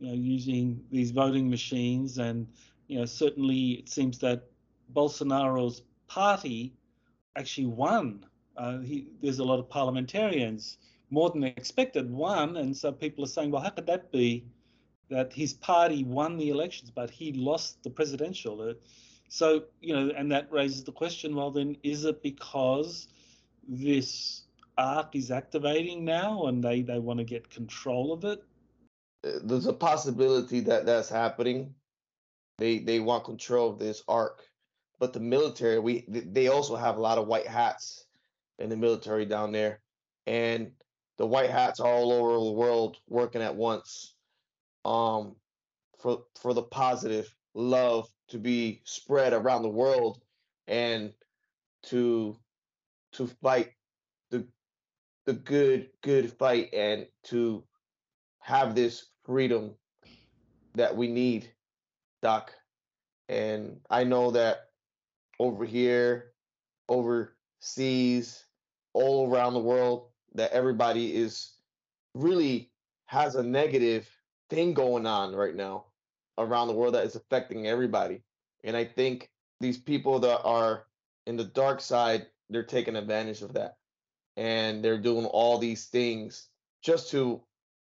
you 0.00 0.08
know, 0.08 0.14
using 0.14 0.82
these 0.90 1.10
voting 1.10 1.48
machines, 1.48 2.18
and 2.18 2.46
you 2.88 2.98
know 2.98 3.04
certainly 3.04 3.72
it 3.72 3.88
seems 3.88 4.18
that 4.18 4.44
Bolsonaro's 4.92 5.82
party 6.08 6.72
actually 7.36 7.66
won. 7.66 8.24
Uh, 8.56 8.78
he, 8.78 9.06
there's 9.22 9.38
a 9.38 9.44
lot 9.44 9.58
of 9.58 9.68
parliamentarians, 9.68 10.78
more 11.10 11.30
than 11.30 11.44
expected, 11.44 12.10
won, 12.10 12.56
and 12.56 12.76
so 12.76 12.90
people 12.90 13.24
are 13.24 13.28
saying, 13.28 13.50
well, 13.50 13.62
how 13.62 13.70
could 13.70 13.86
that 13.86 14.10
be? 14.10 14.44
That 15.08 15.32
his 15.32 15.52
party 15.52 16.04
won 16.04 16.36
the 16.36 16.50
elections, 16.50 16.90
but 16.90 17.10
he 17.10 17.32
lost 17.32 17.82
the 17.82 17.90
presidential. 17.90 18.60
Uh, 18.60 18.74
so, 19.28 19.64
you 19.80 19.94
know, 19.94 20.12
and 20.16 20.30
that 20.32 20.50
raises 20.50 20.82
the 20.84 20.92
question 20.92 21.34
well, 21.34 21.50
then 21.50 21.76
is 21.82 22.04
it 22.04 22.22
because 22.22 23.08
this 23.68 24.42
arc 24.76 25.14
is 25.14 25.30
activating 25.30 26.04
now 26.04 26.46
and 26.46 26.62
they, 26.62 26.82
they 26.82 26.98
want 26.98 27.18
to 27.18 27.24
get 27.24 27.50
control 27.50 28.12
of 28.12 28.24
it? 28.24 28.42
There's 29.22 29.66
a 29.66 29.72
possibility 29.72 30.60
that 30.60 30.86
that's 30.86 31.08
happening. 31.08 31.74
They 32.58 32.78
they 32.78 33.00
want 33.00 33.24
control 33.24 33.70
of 33.70 33.78
this 33.78 34.02
arc, 34.08 34.42
but 34.98 35.12
the 35.12 35.20
military 35.20 35.78
we 35.78 36.04
they 36.08 36.48
also 36.48 36.76
have 36.76 36.96
a 36.96 37.00
lot 37.00 37.18
of 37.18 37.26
white 37.26 37.46
hats 37.46 38.06
in 38.58 38.68
the 38.68 38.76
military 38.76 39.26
down 39.26 39.52
there, 39.52 39.80
and 40.26 40.72
the 41.18 41.26
white 41.26 41.50
hats 41.50 41.80
are 41.80 41.92
all 41.92 42.12
over 42.12 42.44
the 42.44 42.52
world 42.52 42.98
working 43.08 43.42
at 43.42 43.56
once, 43.56 44.14
um, 44.84 45.36
for 45.98 46.24
for 46.40 46.54
the 46.54 46.62
positive 46.62 47.34
love 47.54 48.08
to 48.28 48.38
be 48.38 48.80
spread 48.84 49.32
around 49.32 49.62
the 49.62 49.68
world, 49.68 50.20
and 50.66 51.12
to 51.84 52.36
to 53.12 53.26
fight 53.42 53.72
the 54.30 54.46
the 55.26 55.32
good 55.32 55.90
good 56.02 56.32
fight 56.32 56.72
and 56.72 57.06
to 57.24 57.64
have 58.40 58.74
this 58.74 59.09
freedom 59.30 59.70
that 60.74 60.96
we 60.96 61.06
need, 61.06 61.48
Doc. 62.20 62.52
And 63.28 63.78
I 63.88 64.02
know 64.02 64.32
that 64.32 64.70
over 65.38 65.64
here, 65.64 66.32
overseas, 66.88 68.44
all 68.92 69.30
around 69.30 69.54
the 69.54 69.60
world, 69.60 70.08
that 70.34 70.50
everybody 70.50 71.14
is 71.14 71.52
really 72.16 72.72
has 73.06 73.36
a 73.36 73.42
negative 73.44 74.08
thing 74.48 74.74
going 74.74 75.06
on 75.06 75.32
right 75.32 75.54
now 75.54 75.84
around 76.36 76.66
the 76.66 76.74
world 76.74 76.94
that 76.94 77.06
is 77.06 77.14
affecting 77.14 77.68
everybody. 77.68 78.22
And 78.64 78.76
I 78.76 78.84
think 78.84 79.30
these 79.60 79.78
people 79.78 80.18
that 80.18 80.42
are 80.42 80.86
in 81.28 81.36
the 81.36 81.44
dark 81.44 81.80
side, 81.80 82.26
they're 82.48 82.64
taking 82.64 82.96
advantage 82.96 83.42
of 83.42 83.52
that. 83.54 83.76
And 84.36 84.82
they're 84.84 84.98
doing 84.98 85.26
all 85.26 85.58
these 85.58 85.86
things 85.86 86.48
just 86.82 87.12
to 87.12 87.40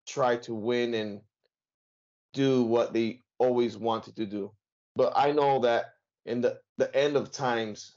try 0.08 0.38
to 0.38 0.52
win 0.52 0.94
and 0.94 1.20
do 2.32 2.62
what 2.62 2.92
they 2.92 3.22
always 3.38 3.76
wanted 3.76 4.16
to 4.16 4.26
do. 4.26 4.52
But 4.94 5.12
I 5.16 5.32
know 5.32 5.60
that 5.60 5.94
in 6.24 6.40
the, 6.40 6.58
the 6.78 6.94
end 6.96 7.16
of 7.16 7.30
times 7.30 7.96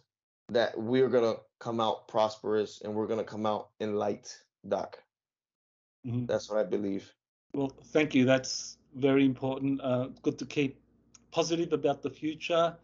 that 0.49 0.77
we're 0.77 1.09
gonna 1.09 1.35
come 1.59 1.79
out 1.79 2.07
prosperous 2.07 2.81
and 2.83 2.93
we're 2.93 3.07
gonna 3.07 3.23
come 3.23 3.45
out 3.45 3.69
in 3.79 3.95
light, 3.95 4.35
Doc. 4.67 4.97
Mhm. 6.05 6.27
That's 6.27 6.49
what 6.49 6.59
I 6.59 6.63
believe. 6.63 7.11
Well, 7.53 7.71
thank 7.85 8.15
you. 8.15 8.25
That's 8.25 8.77
very 8.95 9.25
important. 9.25 9.81
Uh, 9.81 10.07
good 10.21 10.37
to 10.39 10.45
keep 10.45 10.81
positive 11.31 11.73
about 11.73 12.01
the 12.01 12.09
future. 12.09 12.75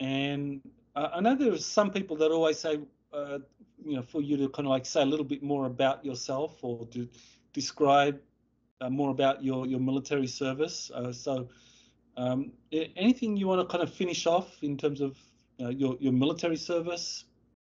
And 0.00 0.60
uh, 0.96 1.10
I 1.14 1.20
know 1.20 1.34
there's 1.34 1.64
some 1.64 1.90
people 1.90 2.16
that 2.16 2.30
always 2.30 2.58
say, 2.58 2.80
uh, 3.12 3.38
you 3.84 3.96
know, 3.96 4.02
for 4.02 4.20
you 4.20 4.36
to 4.38 4.48
kind 4.48 4.66
of 4.66 4.70
like 4.70 4.86
say 4.86 5.02
a 5.02 5.06
little 5.06 5.24
bit 5.24 5.42
more 5.42 5.66
about 5.66 6.04
yourself 6.04 6.58
or 6.62 6.86
to 6.86 7.08
describe 7.52 8.20
more 8.88 9.10
about 9.10 9.44
your 9.44 9.66
your 9.66 9.80
military 9.80 10.26
service. 10.26 10.90
Uh, 10.94 11.12
so, 11.12 11.48
um, 12.16 12.52
anything 12.72 13.36
you 13.36 13.46
want 13.46 13.60
to 13.60 13.66
kind 13.66 13.82
of 13.82 13.92
finish 13.92 14.26
off 14.26 14.62
in 14.62 14.76
terms 14.76 15.00
of 15.00 15.18
uh, 15.60 15.68
your 15.68 15.96
your 16.00 16.12
military 16.12 16.56
service? 16.56 17.24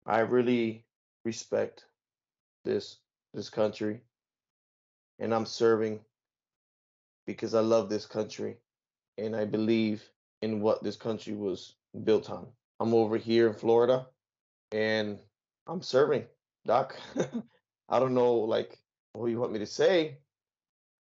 I 0.07 0.21
really 0.21 0.85
respect 1.25 1.87
this 2.65 2.99
this 3.35 3.49
country 3.49 4.03
and 5.19 5.35
I'm 5.35 5.47
serving 5.47 6.01
because 7.27 7.55
I 7.55 7.61
love 7.61 7.89
this 7.89 8.07
country 8.07 8.57
and 9.19 9.37
I 9.37 9.45
believe 9.45 10.03
in 10.43 10.61
what 10.61 10.83
this 10.83 10.97
country 10.97 11.35
was 11.35 11.77
built 12.05 12.31
on. 12.31 12.47
I'm 12.81 12.95
over 12.95 13.17
here 13.17 13.47
in 13.49 13.55
Florida 13.55 14.07
and 14.73 15.19
I'm 15.67 15.83
serving, 15.83 16.25
Doc. 16.67 16.97
I 17.89 17.99
don't 18.01 18.15
know 18.15 18.35
like 18.35 18.81
what 19.13 19.31
you 19.31 19.39
want 19.39 19.53
me 19.53 19.61
to 19.61 19.67
say. 19.67 20.19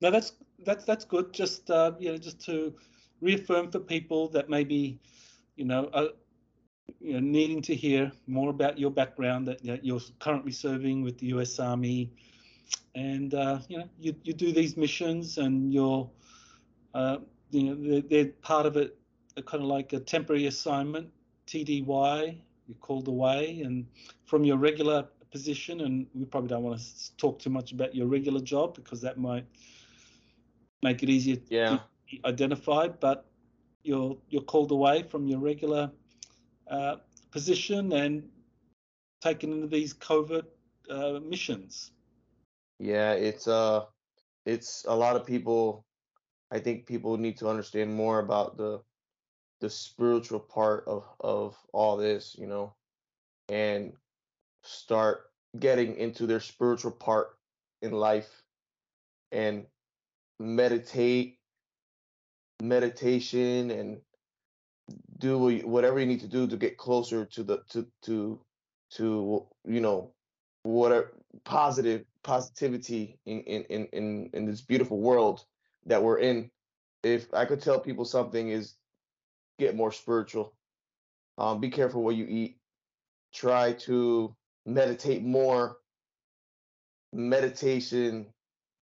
No, 0.01 0.12
that's 0.12 0.33
that's 0.65 0.85
that's 0.85 1.05
good. 1.05 1.33
Just 1.33 1.69
uh, 1.69 1.93
you 1.99 2.12
know, 2.12 2.17
just 2.17 2.39
to 2.45 2.73
reaffirm 3.21 3.71
for 3.71 3.79
people 3.79 4.29
that 4.29 4.49
maybe, 4.49 4.99
you 5.55 5.65
know, 5.65 5.85
uh, 5.93 6.09
you 6.99 7.13
know, 7.13 7.19
needing 7.19 7.62
to 7.63 7.75
hear 7.75 8.12
more 8.27 8.49
about 8.49 8.77
your 8.79 8.91
background 8.91 9.47
that, 9.47 9.63
that 9.63 9.85
you're 9.85 9.99
currently 10.19 10.51
serving 10.51 11.03
with 11.03 11.17
the 11.19 11.27
U.S. 11.27 11.59
Army, 11.59 12.12
and 12.95 13.33
uh, 13.33 13.59
you 13.67 13.79
know, 13.79 13.89
you 13.99 14.15
you 14.23 14.33
do 14.33 14.51
these 14.53 14.77
missions 14.77 15.38
and 15.38 15.73
you're, 15.73 16.09
uh, 16.93 17.17
you 17.51 17.63
know, 17.63 17.75
they're, 17.89 18.01
they're 18.01 18.31
part 18.41 18.65
of 18.65 18.77
it, 18.77 18.97
kind 19.45 19.63
of 19.63 19.69
like 19.69 19.93
a 19.93 19.99
temporary 19.99 20.45
assignment, 20.47 21.09
TDY. 21.47 22.38
You're 22.67 22.77
called 22.81 23.07
away, 23.07 23.62
and 23.65 23.85
from 24.25 24.43
your 24.45 24.57
regular 24.57 25.07
position, 25.31 25.81
and 25.81 26.07
we 26.13 26.25
probably 26.25 26.49
don't 26.49 26.63
want 26.63 26.79
to 26.79 27.15
talk 27.17 27.39
too 27.39 27.49
much 27.49 27.71
about 27.71 27.95
your 27.95 28.07
regular 28.07 28.39
job 28.41 28.75
because 28.75 29.01
that 29.01 29.17
might 29.17 29.45
make 30.81 31.03
it 31.03 31.09
easier 31.09 31.37
Yeah. 31.49 31.79
to 31.79 31.81
be 32.09 32.21
identified. 32.25 32.99
But 32.99 33.25
you're 33.83 34.17
you're 34.29 34.43
called 34.43 34.71
away 34.71 35.03
from 35.03 35.27
your 35.27 35.39
regular 35.39 35.91
uh, 36.69 36.97
position 37.31 37.91
and 37.93 38.29
taken 39.21 39.51
into 39.51 39.67
these 39.67 39.93
covert 39.93 40.45
uh, 40.89 41.19
missions. 41.19 41.91
Yeah, 42.79 43.13
it's 43.13 43.47
uh 43.47 43.85
it's 44.45 44.85
a 44.87 44.95
lot 44.95 45.15
of 45.15 45.25
people 45.25 45.85
I 46.51 46.59
think 46.59 46.85
people 46.87 47.17
need 47.17 47.37
to 47.37 47.49
understand 47.49 47.93
more 47.93 48.19
about 48.19 48.57
the 48.57 48.81
the 49.61 49.69
spiritual 49.69 50.39
part 50.39 50.85
of 50.87 51.03
of 51.19 51.57
all 51.73 51.97
this, 51.97 52.35
you 52.37 52.47
know, 52.47 52.75
and 53.49 53.93
start 54.63 55.31
getting 55.59 55.95
into 55.95 56.25
their 56.27 56.39
spiritual 56.39 56.91
part 56.91 57.37
in 57.81 57.91
life 57.91 58.43
and 59.31 59.65
meditate 60.39 61.38
meditation 62.62 63.71
and 63.71 64.02
do 65.17 65.60
whatever 65.65 65.99
you 65.99 66.06
need 66.06 66.21
to 66.21 66.28
do 66.28 66.47
to 66.47 66.58
get 66.58 66.78
closer 66.78 67.25
to 67.25 67.43
the 67.43 67.60
to 67.69 67.88
to 68.04 68.39
to 68.91 69.45
you 69.65 69.82
know 69.82 70.12
whatever 70.63 71.12
positive 71.43 72.06
positivity 72.23 73.19
in 73.25 73.41
in 73.41 73.86
in 73.91 74.30
in, 74.34 74.45
this 74.45 74.62
beautiful 74.62 74.99
world 74.99 75.43
that 75.86 76.02
we're 76.02 76.19
in. 76.19 76.49
If 77.04 77.34
i 77.34 77.45
could 77.45 77.62
tell 77.62 77.80
people 77.80 78.06
something 78.06 78.49
is 78.49 78.75
get 79.58 79.75
more 79.75 79.91
spiritual. 79.91 80.54
Um 81.38 81.60
be 81.60 81.69
careful 81.69 82.04
what 82.04 82.15
you 82.15 82.25
eat. 82.28 82.58
Try 83.34 83.73
to 83.73 84.36
meditate 84.65 85.23
more. 85.23 85.78
Meditation 87.13 88.28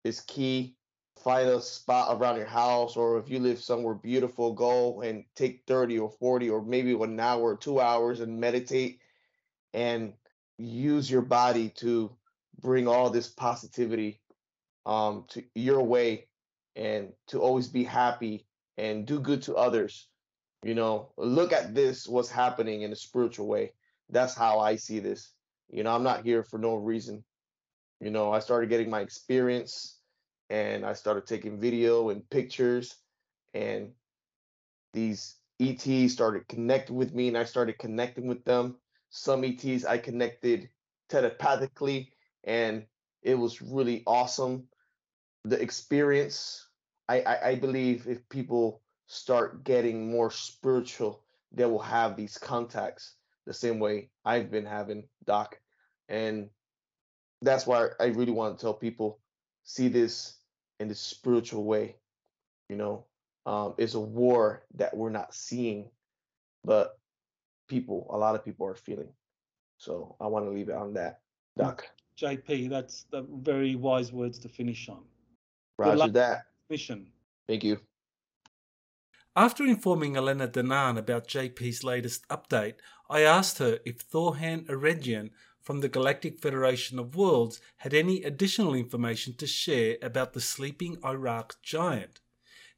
is 0.04 0.22
key 0.22 0.76
find 1.24 1.48
a 1.50 1.62
spot 1.62 2.18
around 2.18 2.38
your 2.38 2.46
house 2.46 2.98
or 2.98 3.18
if 3.18 3.30
you 3.30 3.40
live 3.40 3.60
somewhere 3.62 3.94
beautiful 3.96 4.54
go 4.54 5.02
and 5.02 5.24
take 5.36 5.64
30 5.68 6.00
or 6.00 6.10
40 6.12 6.50
or 6.50 6.62
maybe 6.62 6.94
one 6.94 7.20
hour 7.20 7.56
two 7.56 7.80
hours 7.80 8.20
and 8.20 8.40
meditate 8.40 9.00
and 9.74 10.14
use 10.58 11.10
your 11.10 11.22
body 11.22 11.70
to 11.70 12.16
bring 12.62 12.88
all 12.88 13.10
this 13.10 13.28
positivity 13.28 14.22
um 14.86 15.26
to 15.30 15.44
your 15.56 15.84
way 15.84 16.28
and 16.76 17.12
to 17.28 17.40
always 17.42 17.68
be 17.68 17.84
happy 17.84 18.46
and 18.78 19.08
do 19.08 19.20
good 19.20 19.42
to 19.44 19.56
others. 19.56 20.08
You 20.64 20.76
know 20.76 21.12
look 21.18 21.54
at 21.54 21.74
this 21.74 22.08
what's 22.08 22.30
happening 22.30 22.82
in 22.82 22.92
a 22.92 22.96
spiritual 22.96 23.48
way. 23.48 23.74
That's 24.10 24.36
how 24.36 24.60
i 24.60 24.76
see 24.76 25.00
this. 25.00 25.32
You 25.70 25.84
know 25.84 25.96
i'm 25.96 26.04
not 26.04 26.26
here 26.26 26.44
for 26.44 26.60
no 26.60 26.76
reason. 26.76 27.24
You 28.02 28.12
know 28.12 28.32
i 28.32 28.40
started 28.40 28.70
getting 28.70 28.90
my 28.90 29.02
experience 29.02 29.95
and 30.50 30.86
i 30.86 30.94
started 30.94 31.26
taking 31.26 31.60
video 31.60 32.10
and 32.10 32.30
pictures 32.30 32.96
and 33.54 33.92
these 34.94 35.36
ets 35.60 36.14
started 36.14 36.48
connecting 36.48 36.96
with 36.96 37.14
me 37.14 37.28
and 37.28 37.38
i 37.38 37.44
started 37.44 37.78
connecting 37.78 38.28
with 38.28 38.44
them. 38.46 38.78
Some 39.10 39.44
ets 39.44 39.86
i 39.86 39.98
connected 39.98 40.70
telepathically 41.10 42.12
and 42.44 42.86
it 43.22 43.36
was 43.36 43.62
really 43.62 44.04
awesome. 44.06 44.68
The 45.44 45.62
experience 45.62 46.68
I, 47.08 47.22
I 47.22 47.50
i 47.50 47.56
believe 47.56 48.08
if 48.08 48.28
people 48.30 48.82
start 49.08 49.64
getting 49.64 50.10
more 50.12 50.32
spiritual 50.32 51.24
they 51.52 51.66
will 51.66 51.80
have 51.80 52.16
these 52.16 52.38
contacts 52.38 53.16
the 53.46 53.54
same 53.54 53.80
way 53.80 54.10
i've 54.26 54.50
been 54.50 54.66
having 54.66 55.08
doc. 55.26 55.60
And 56.10 56.50
that's 57.42 57.68
why 57.68 57.90
i 58.00 58.06
really 58.06 58.32
want 58.32 58.58
to 58.58 58.62
tell 58.62 58.74
people 58.74 59.20
see 59.64 59.88
this 59.88 60.35
in 60.80 60.88
the 60.88 60.96
spiritual 60.96 61.64
way 61.64 61.96
you 62.70 62.76
know 62.76 63.06
um, 63.46 63.76
it's 63.78 63.94
a 63.94 64.00
war 64.00 64.64
that 64.76 64.96
we're 64.96 65.10
not 65.10 65.34
seeing 65.34 65.90
but 66.64 67.00
people 67.68 68.08
a 68.12 68.18
lot 68.18 68.36
of 68.36 68.44
people 68.44 68.66
are 68.66 68.76
feeling 68.76 69.10
so 69.78 70.16
i 70.20 70.28
want 70.28 70.46
to 70.46 70.52
leave 70.52 70.70
it 70.70 70.76
on 70.76 70.94
that 70.94 71.20
doc 71.58 71.88
JP, 72.18 72.70
that's 72.70 73.04
the 73.12 73.28
very 73.44 73.76
wise 73.76 74.14
words 74.14 74.40
to 74.40 74.48
finish 74.48 74.88
on. 74.88 75.04
roger 75.78 75.98
luck. 75.98 76.12
that 76.14 76.46
Mission. 76.70 77.08
thank 77.48 77.64
you 77.64 77.80
After 79.38 79.66
informing 79.66 80.16
Elena 80.16 80.48
Danaan 80.48 80.98
about 80.98 81.28
JP's 81.28 81.84
latest 81.84 82.26
update, 82.30 82.76
I 83.10 83.20
asked 83.22 83.58
her 83.58 83.80
if 83.86 84.10
Thorhan 84.10 84.66
Eredyon 84.68 85.32
from 85.66 85.82
the 85.82 85.90
Galactic 85.90 86.40
Federation 86.40 87.00
of 87.00 87.16
Worlds 87.16 87.60
had 87.78 87.96
any 87.96 88.22
additional 88.22 88.76
information 88.76 89.34
to 89.38 89.48
share 89.48 89.98
about 90.00 90.34
the 90.34 90.40
sleeping 90.40 91.00
Iraq 91.04 91.56
giant. 91.64 92.22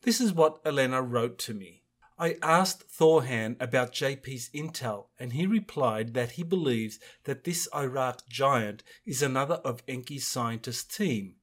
This 0.04 0.22
is 0.22 0.32
what 0.32 0.62
Elena 0.66 1.02
wrote 1.02 1.38
to 1.40 1.54
me. 1.54 1.84
I 2.18 2.38
asked 2.42 2.88
Thorhan 2.90 3.58
about 3.60 3.92
JP's 3.92 4.50
intel, 4.56 5.08
and 5.20 5.34
he 5.34 5.46
replied 5.46 6.14
that 6.14 6.32
he 6.32 6.44
believes 6.44 6.98
that 7.26 7.44
this 7.44 7.68
Iraq 7.76 8.26
giant 8.30 8.84
is 9.06 9.22
another 9.22 9.56
of 9.56 9.86
Enki's 9.86 10.26
scientist 10.26 10.96
team. 10.96 11.36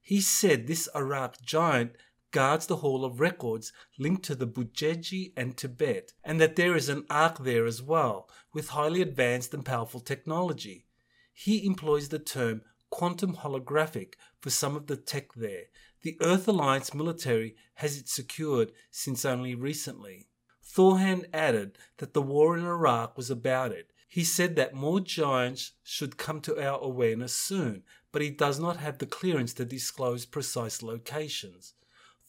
He 0.00 0.22
said 0.22 0.66
this 0.66 0.88
Iraq 0.96 1.42
giant 1.42 1.96
guards 2.30 2.66
the 2.66 2.76
Hall 2.76 3.04
of 3.04 3.20
Records 3.20 3.72
linked 3.98 4.24
to 4.24 4.34
the 4.34 4.46
Bujeji 4.46 5.32
and 5.36 5.56
Tibet, 5.56 6.12
and 6.22 6.40
that 6.40 6.56
there 6.56 6.76
is 6.76 6.88
an 6.88 7.04
Ark 7.08 7.38
there 7.38 7.66
as 7.66 7.80
well, 7.82 8.28
with 8.52 8.68
highly 8.68 9.00
advanced 9.02 9.54
and 9.54 9.64
powerful 9.64 10.00
technology. 10.00 10.86
He 11.32 11.64
employs 11.64 12.08
the 12.08 12.18
term 12.18 12.62
quantum 12.90 13.36
holographic 13.36 14.14
for 14.40 14.50
some 14.50 14.76
of 14.76 14.86
the 14.86 14.96
tech 14.96 15.34
there. 15.34 15.64
The 16.02 16.16
Earth 16.20 16.46
Alliance 16.48 16.94
military 16.94 17.56
has 17.74 17.96
it 17.96 18.08
secured 18.08 18.72
since 18.90 19.24
only 19.24 19.54
recently. 19.54 20.28
Thorhan 20.64 21.24
added 21.32 21.78
that 21.96 22.14
the 22.14 22.22
war 22.22 22.56
in 22.56 22.64
Iraq 22.64 23.16
was 23.16 23.30
about 23.30 23.72
it. 23.72 23.90
He 24.08 24.24
said 24.24 24.56
that 24.56 24.74
more 24.74 25.00
giants 25.00 25.72
should 25.82 26.16
come 26.16 26.40
to 26.42 26.62
our 26.62 26.80
awareness 26.80 27.34
soon, 27.34 27.82
but 28.10 28.22
he 28.22 28.30
does 28.30 28.58
not 28.58 28.78
have 28.78 28.98
the 28.98 29.06
clearance 29.06 29.52
to 29.54 29.64
disclose 29.64 30.24
precise 30.24 30.82
locations. 30.82 31.74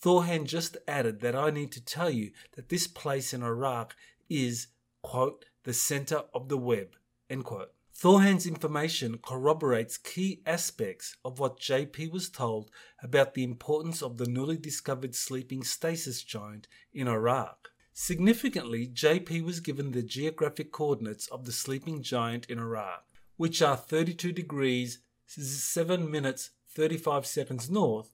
Thorhan 0.01 0.45
just 0.45 0.77
added 0.87 1.19
that 1.19 1.35
I 1.35 1.49
need 1.49 1.71
to 1.73 1.83
tell 1.83 2.09
you 2.09 2.31
that 2.55 2.69
this 2.69 2.87
place 2.87 3.33
in 3.33 3.43
Iraq 3.43 3.95
is, 4.29 4.67
quote, 5.01 5.45
the 5.63 5.73
center 5.73 6.23
of 6.33 6.47
the 6.47 6.57
web, 6.57 6.95
end 7.29 7.43
quote. 7.43 7.73
Thorhan's 7.93 8.47
information 8.47 9.17
corroborates 9.17 9.97
key 9.97 10.41
aspects 10.45 11.17
of 11.25 11.37
what 11.37 11.59
JP 11.59 12.11
was 12.11 12.29
told 12.29 12.71
about 13.03 13.33
the 13.33 13.43
importance 13.43 14.01
of 14.01 14.17
the 14.17 14.25
newly 14.25 14.55
discovered 14.55 15.15
sleeping 15.15 15.63
stasis 15.63 16.23
giant 16.23 16.69
in 16.93 17.09
Iraq. 17.09 17.71
Significantly, 17.91 18.87
JP 18.87 19.43
was 19.43 19.59
given 19.59 19.91
the 19.91 20.01
geographic 20.01 20.71
coordinates 20.71 21.27
of 21.27 21.43
the 21.43 21.51
sleeping 21.51 22.01
giant 22.01 22.45
in 22.45 22.57
Iraq, 22.57 23.03
which 23.35 23.61
are 23.61 23.75
32 23.75 24.31
degrees 24.31 24.99
7 25.27 26.09
minutes 26.09 26.51
35 26.69 27.25
seconds 27.25 27.69
north 27.69 28.13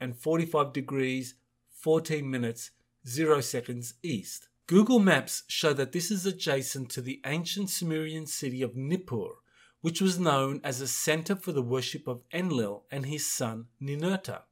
and 0.00 0.16
45 0.16 0.72
degrees 0.72 1.34
14 1.70 2.28
minutes 2.28 2.70
0 3.06 3.40
seconds 3.40 3.94
east. 4.02 4.48
Google 4.66 4.98
Maps 4.98 5.44
show 5.48 5.72
that 5.72 5.92
this 5.92 6.10
is 6.10 6.26
adjacent 6.26 6.90
to 6.90 7.00
the 7.00 7.20
ancient 7.24 7.70
Sumerian 7.70 8.26
city 8.26 8.60
of 8.60 8.76
Nippur, 8.76 9.36
which 9.80 10.00
was 10.00 10.18
known 10.18 10.60
as 10.62 10.80
a 10.80 10.88
center 10.88 11.34
for 11.34 11.52
the 11.52 11.62
worship 11.62 12.06
of 12.06 12.22
Enlil 12.32 12.84
and 12.90 13.06
his 13.06 13.26
son 13.26 13.66
Ninurta. 13.80 14.42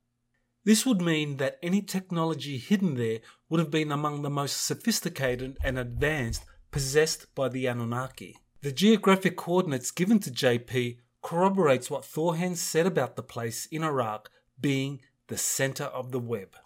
This 0.65 0.87
would 0.87 1.01
mean 1.01 1.37
that 1.37 1.59
any 1.63 1.83
technology 1.83 2.59
hidden 2.59 2.95
there 2.95 3.21
would 3.49 3.61
have 3.61 3.71
been 3.71 3.93
among 3.93 4.23
the 4.23 4.31
most 4.31 4.67
sophisticated 4.67 5.59
and 5.63 5.79
advanced 5.79 6.45
possessed 6.71 7.33
by 7.35 7.49
the 7.49 7.67
Anunnaki. 7.67 8.37
The 8.63 8.73
geographic 8.73 9.37
coordinates 9.37 9.91
given 9.91 10.19
to 10.21 10.31
JP 10.31 10.99
corroborates 11.23 11.91
what 11.91 12.03
Thorhan 12.03 12.57
said 12.57 12.87
about 12.87 13.17
the 13.17 13.23
place 13.23 13.67
in 13.67 13.83
Iraq 13.83 14.31
being 14.61 15.01
the 15.29 15.39
center 15.39 15.85
of 15.85 16.13
the 16.13 16.21
web. 16.21 16.57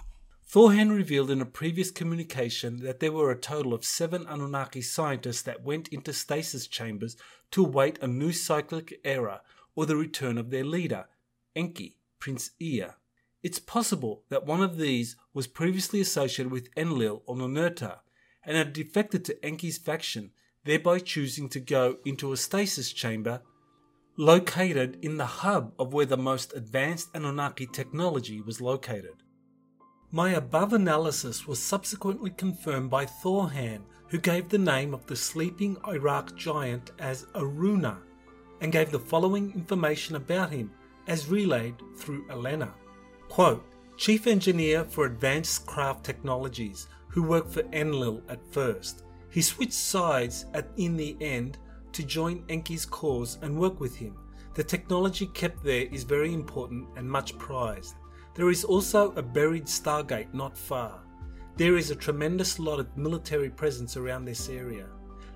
Thorhan 0.53 0.91
revealed 0.91 1.31
in 1.31 1.41
a 1.41 1.47
previous 1.47 1.93
communication 1.93 2.79
that 2.79 2.99
there 2.99 3.13
were 3.13 3.31
a 3.31 3.39
total 3.39 3.73
of 3.73 3.85
seven 3.85 4.27
Anunnaki 4.27 4.83
scientists 4.83 5.43
that 5.43 5.63
went 5.63 5.87
into 5.89 6.13
stasis 6.13 6.67
chambers 6.67 7.17
to 7.53 7.65
await 7.65 8.03
a 8.03 8.09
new 8.09 8.33
cyclic 8.33 9.01
era 9.05 9.43
or 9.77 9.87
the 9.87 9.97
return 9.97 10.39
of 10.39 10.51
their 10.51 10.65
leader, 10.65 11.07
Enki, 11.55 11.99
Prince 12.19 12.51
Ea. 12.59 12.87
It's 13.43 13.61
possible 13.61 14.25
that 14.29 14.45
one 14.45 14.63
of 14.63 14.77
these 14.77 15.17
was 15.33 15.47
previously 15.47 16.01
associated 16.01 16.51
with 16.51 16.69
Enlil 16.77 17.23
or 17.27 17.37
Ninurta 17.37 18.01
and 18.45 18.57
had 18.57 18.73
defected 18.73 19.25
to 19.27 19.45
Enki's 19.45 19.79
faction, 19.79 20.33
thereby 20.65 20.99
choosing 20.99 21.49
to 21.51 21.61
go 21.61 21.99
into 22.05 22.33
a 22.33 22.37
stasis 22.37 22.93
chamber 22.93 23.43
located 24.21 24.99
in 25.01 25.17
the 25.17 25.25
hub 25.25 25.73
of 25.79 25.95
where 25.95 26.05
the 26.05 26.15
most 26.15 26.53
advanced 26.55 27.09
Anunnaki 27.15 27.65
technology 27.65 28.43
was 28.43 28.61
located. 28.61 29.23
My 30.11 30.33
above 30.33 30.75
analysis 30.75 31.47
was 31.47 31.59
subsequently 31.59 32.29
confirmed 32.29 32.91
by 32.91 33.07
Thorhan, 33.07 33.81
who 34.09 34.19
gave 34.19 34.51
the 34.51 34.59
name 34.59 34.93
of 34.93 35.07
the 35.07 35.17
sleeping 35.17 35.79
Iraq 35.89 36.37
giant 36.37 36.91
as 36.99 37.25
Aruna, 37.35 37.97
and 38.61 38.71
gave 38.71 38.91
the 38.91 38.99
following 38.99 39.53
information 39.55 40.17
about 40.17 40.51
him 40.51 40.71
as 41.07 41.29
relayed 41.29 41.77
through 41.97 42.29
Elena. 42.29 42.75
Quote, 43.31 43.65
Chief 43.97 44.27
Engineer 44.27 44.85
for 44.85 45.07
Advanced 45.07 45.65
Craft 45.65 46.05
Technologies, 46.05 46.89
who 47.09 47.23
worked 47.23 47.55
for 47.55 47.65
Enlil 47.73 48.21
at 48.29 48.47
first. 48.53 49.03
He 49.31 49.41
switched 49.41 49.73
sides 49.73 50.45
at, 50.53 50.69
in 50.77 50.99
the 50.99 51.17
end 51.23 51.57
to 51.93 52.03
join 52.03 52.45
Enki's 52.49 52.87
cause 52.87 53.39
and 53.43 53.59
work 53.59 53.81
with 53.81 53.97
him. 53.97 54.17
The 54.55 54.65
technology 54.65 55.27
kept 55.27 55.63
there 55.63 55.87
is 55.87 56.05
very 56.05 56.35
important 56.35 56.89
and 56.97 57.09
much 57.09 57.39
prized. 57.39 57.95
There 58.35 58.51
is 58.51 58.65
also 58.65 59.13
a 59.13 59.23
buried 59.23 59.67
Stargate 59.67 60.33
not 60.35 60.57
far. 60.57 61.03
There 61.57 61.77
is 61.77 61.91
a 61.91 61.97
tremendous 61.97 62.59
lot 62.59 62.81
of 62.81 62.97
military 62.97 63.51
presence 63.51 63.97
around 63.97 64.25
this 64.25 64.49
area. 64.49 64.87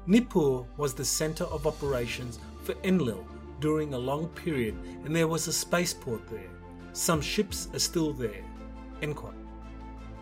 Nippur 0.06 0.64
was 0.76 0.94
the 0.94 1.04
center 1.04 1.44
of 1.44 1.66
operations 1.66 2.38
for 2.62 2.74
Enlil 2.84 3.26
during 3.60 3.94
a 3.94 3.98
long 3.98 4.28
period, 4.28 4.74
and 5.04 5.14
there 5.14 5.28
was 5.28 5.48
a 5.48 5.52
spaceport 5.52 6.26
there. 6.28 6.50
Some 6.92 7.20
ships 7.20 7.68
are 7.72 7.78
still 7.78 8.12
there. 8.12 8.44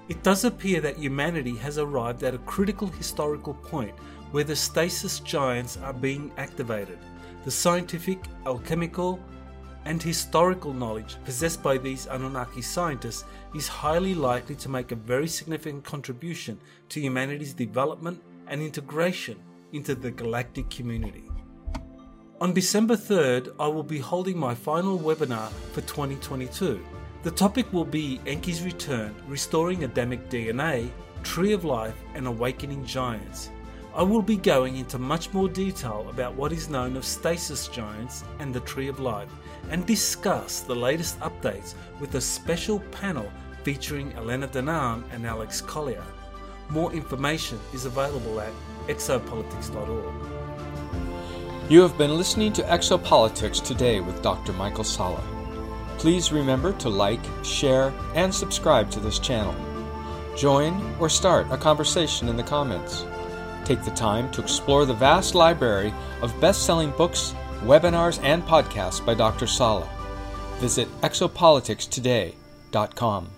It 0.09 0.23
does 0.23 0.45
appear 0.45 0.81
that 0.81 0.99
humanity 0.99 1.57
has 1.57 1.79
arrived 1.79 2.23
at 2.23 2.35
a 2.35 2.39
critical 2.39 2.89
historical 2.89 3.55
point 3.55 3.95
where 4.33 4.45
the 4.45 4.57
stasis 4.57 5.21
giants 5.21 5.79
are 5.85 5.93
being 5.93 6.33
activated. 6.37 6.99
The 7.45 7.51
scientific, 7.51 8.19
alchemical, 8.47 9.21
and 9.85 10.03
historical 10.03 10.73
knowledge 10.73 11.17
possessed 11.25 11.63
by 11.63 11.79
these 11.79 12.07
Anunnaki 12.07 12.63
scientists 12.63 13.25
is 13.55 13.69
highly 13.69 14.15
likely 14.15 14.55
to 14.57 14.69
make 14.69 14.93
a 14.93 14.97
very 14.97 15.29
significant 15.29 15.85
contribution 15.85 16.59
to 16.89 17.01
humanity's 17.01 17.53
development 17.53 18.21
and 18.49 18.61
integration 18.61 19.39
into 19.73 19.95
the 19.95 20.11
galactic 20.11 20.69
community. 20.71 21.25
On 22.41 22.53
December 22.53 22.97
3rd, 22.97 23.55
I 23.61 23.69
will 23.69 23.85
be 23.85 23.99
holding 23.99 24.37
my 24.37 24.55
final 24.55 24.99
webinar 24.99 25.49
for 25.73 25.81
2022. 25.83 26.85
The 27.23 27.31
topic 27.31 27.73
will 27.73 27.85
be 27.85 28.21
Enki's 28.27 28.63
return, 28.63 29.15
restoring 29.29 29.85
Adamic 29.85 30.29
DNA, 30.29 30.91
Tree 31.23 31.53
of 31.53 31.65
Life, 31.65 31.95
and 32.15 32.27
awakening 32.27 32.85
giants. 32.85 33.52
I 33.95 34.03
will 34.03 34.23
be 34.23 34.39
going 34.39 34.77
into 34.77 34.99
much 34.99 35.35
more 35.35 35.51
detail 35.51 36.07
about 36.09 36.35
what 36.35 36.51
is 36.51 36.71
known 36.71 36.97
of 36.97 37.05
stasis 37.05 37.69
giants 37.69 38.25
and 38.39 38.55
the 38.55 38.61
Tree 38.61 38.89
of 38.89 39.01
Life 39.01 39.29
and 39.69 39.85
discuss 39.85 40.61
the 40.61 40.75
latest 40.75 41.21
updates 41.21 41.75
with 42.01 42.15
a 42.15 42.21
special 42.21 42.81
panel 42.91 43.31
featuring 43.65 44.11
Elena 44.15 44.49
Danaan 44.49 45.03
and 45.13 45.27
Alex 45.27 45.61
Collier. 45.61 46.03
More 46.71 46.91
information 46.95 47.61
is 47.75 47.85
available 47.85 48.41
at 48.41 48.53
exopolitics.org. 48.87 50.15
You 51.71 51.83
have 51.83 51.99
been 51.99 52.17
listening 52.17 52.55
to 52.55 52.63
Exopolitics 52.63 53.63
today 53.63 54.01
with 54.01 54.23
Dr. 54.23 54.55
Michael 54.55 54.85
Salla. 54.85 55.23
Please 55.99 56.33
remember 56.33 56.73
to 56.79 56.89
like, 56.89 57.21
share, 57.45 57.93
and 58.15 58.35
subscribe 58.35 58.91
to 58.93 59.01
this 59.01 59.19
channel. 59.19 59.55
Join 60.35 60.97
or 60.99 61.11
start 61.11 61.47
a 61.51 61.59
conversation 61.59 62.29
in 62.29 62.39
the 62.39 62.43
comments. 62.43 63.05
Take 63.65 63.85
the 63.85 63.91
time 63.91 64.31
to 64.33 64.41
explore 64.41 64.85
the 64.85 64.95
vast 64.95 65.35
library 65.35 65.95
of 66.21 66.39
best 66.41 66.67
selling 66.67 66.91
books 66.93 67.35
webinars, 67.63 68.23
and 68.23 68.43
podcasts 68.43 69.05
by 69.05 69.15
Dr. 69.15 69.47
Salla. 69.47 69.89
Visit 70.59 70.89
exopoliticstoday.com. 71.01 73.29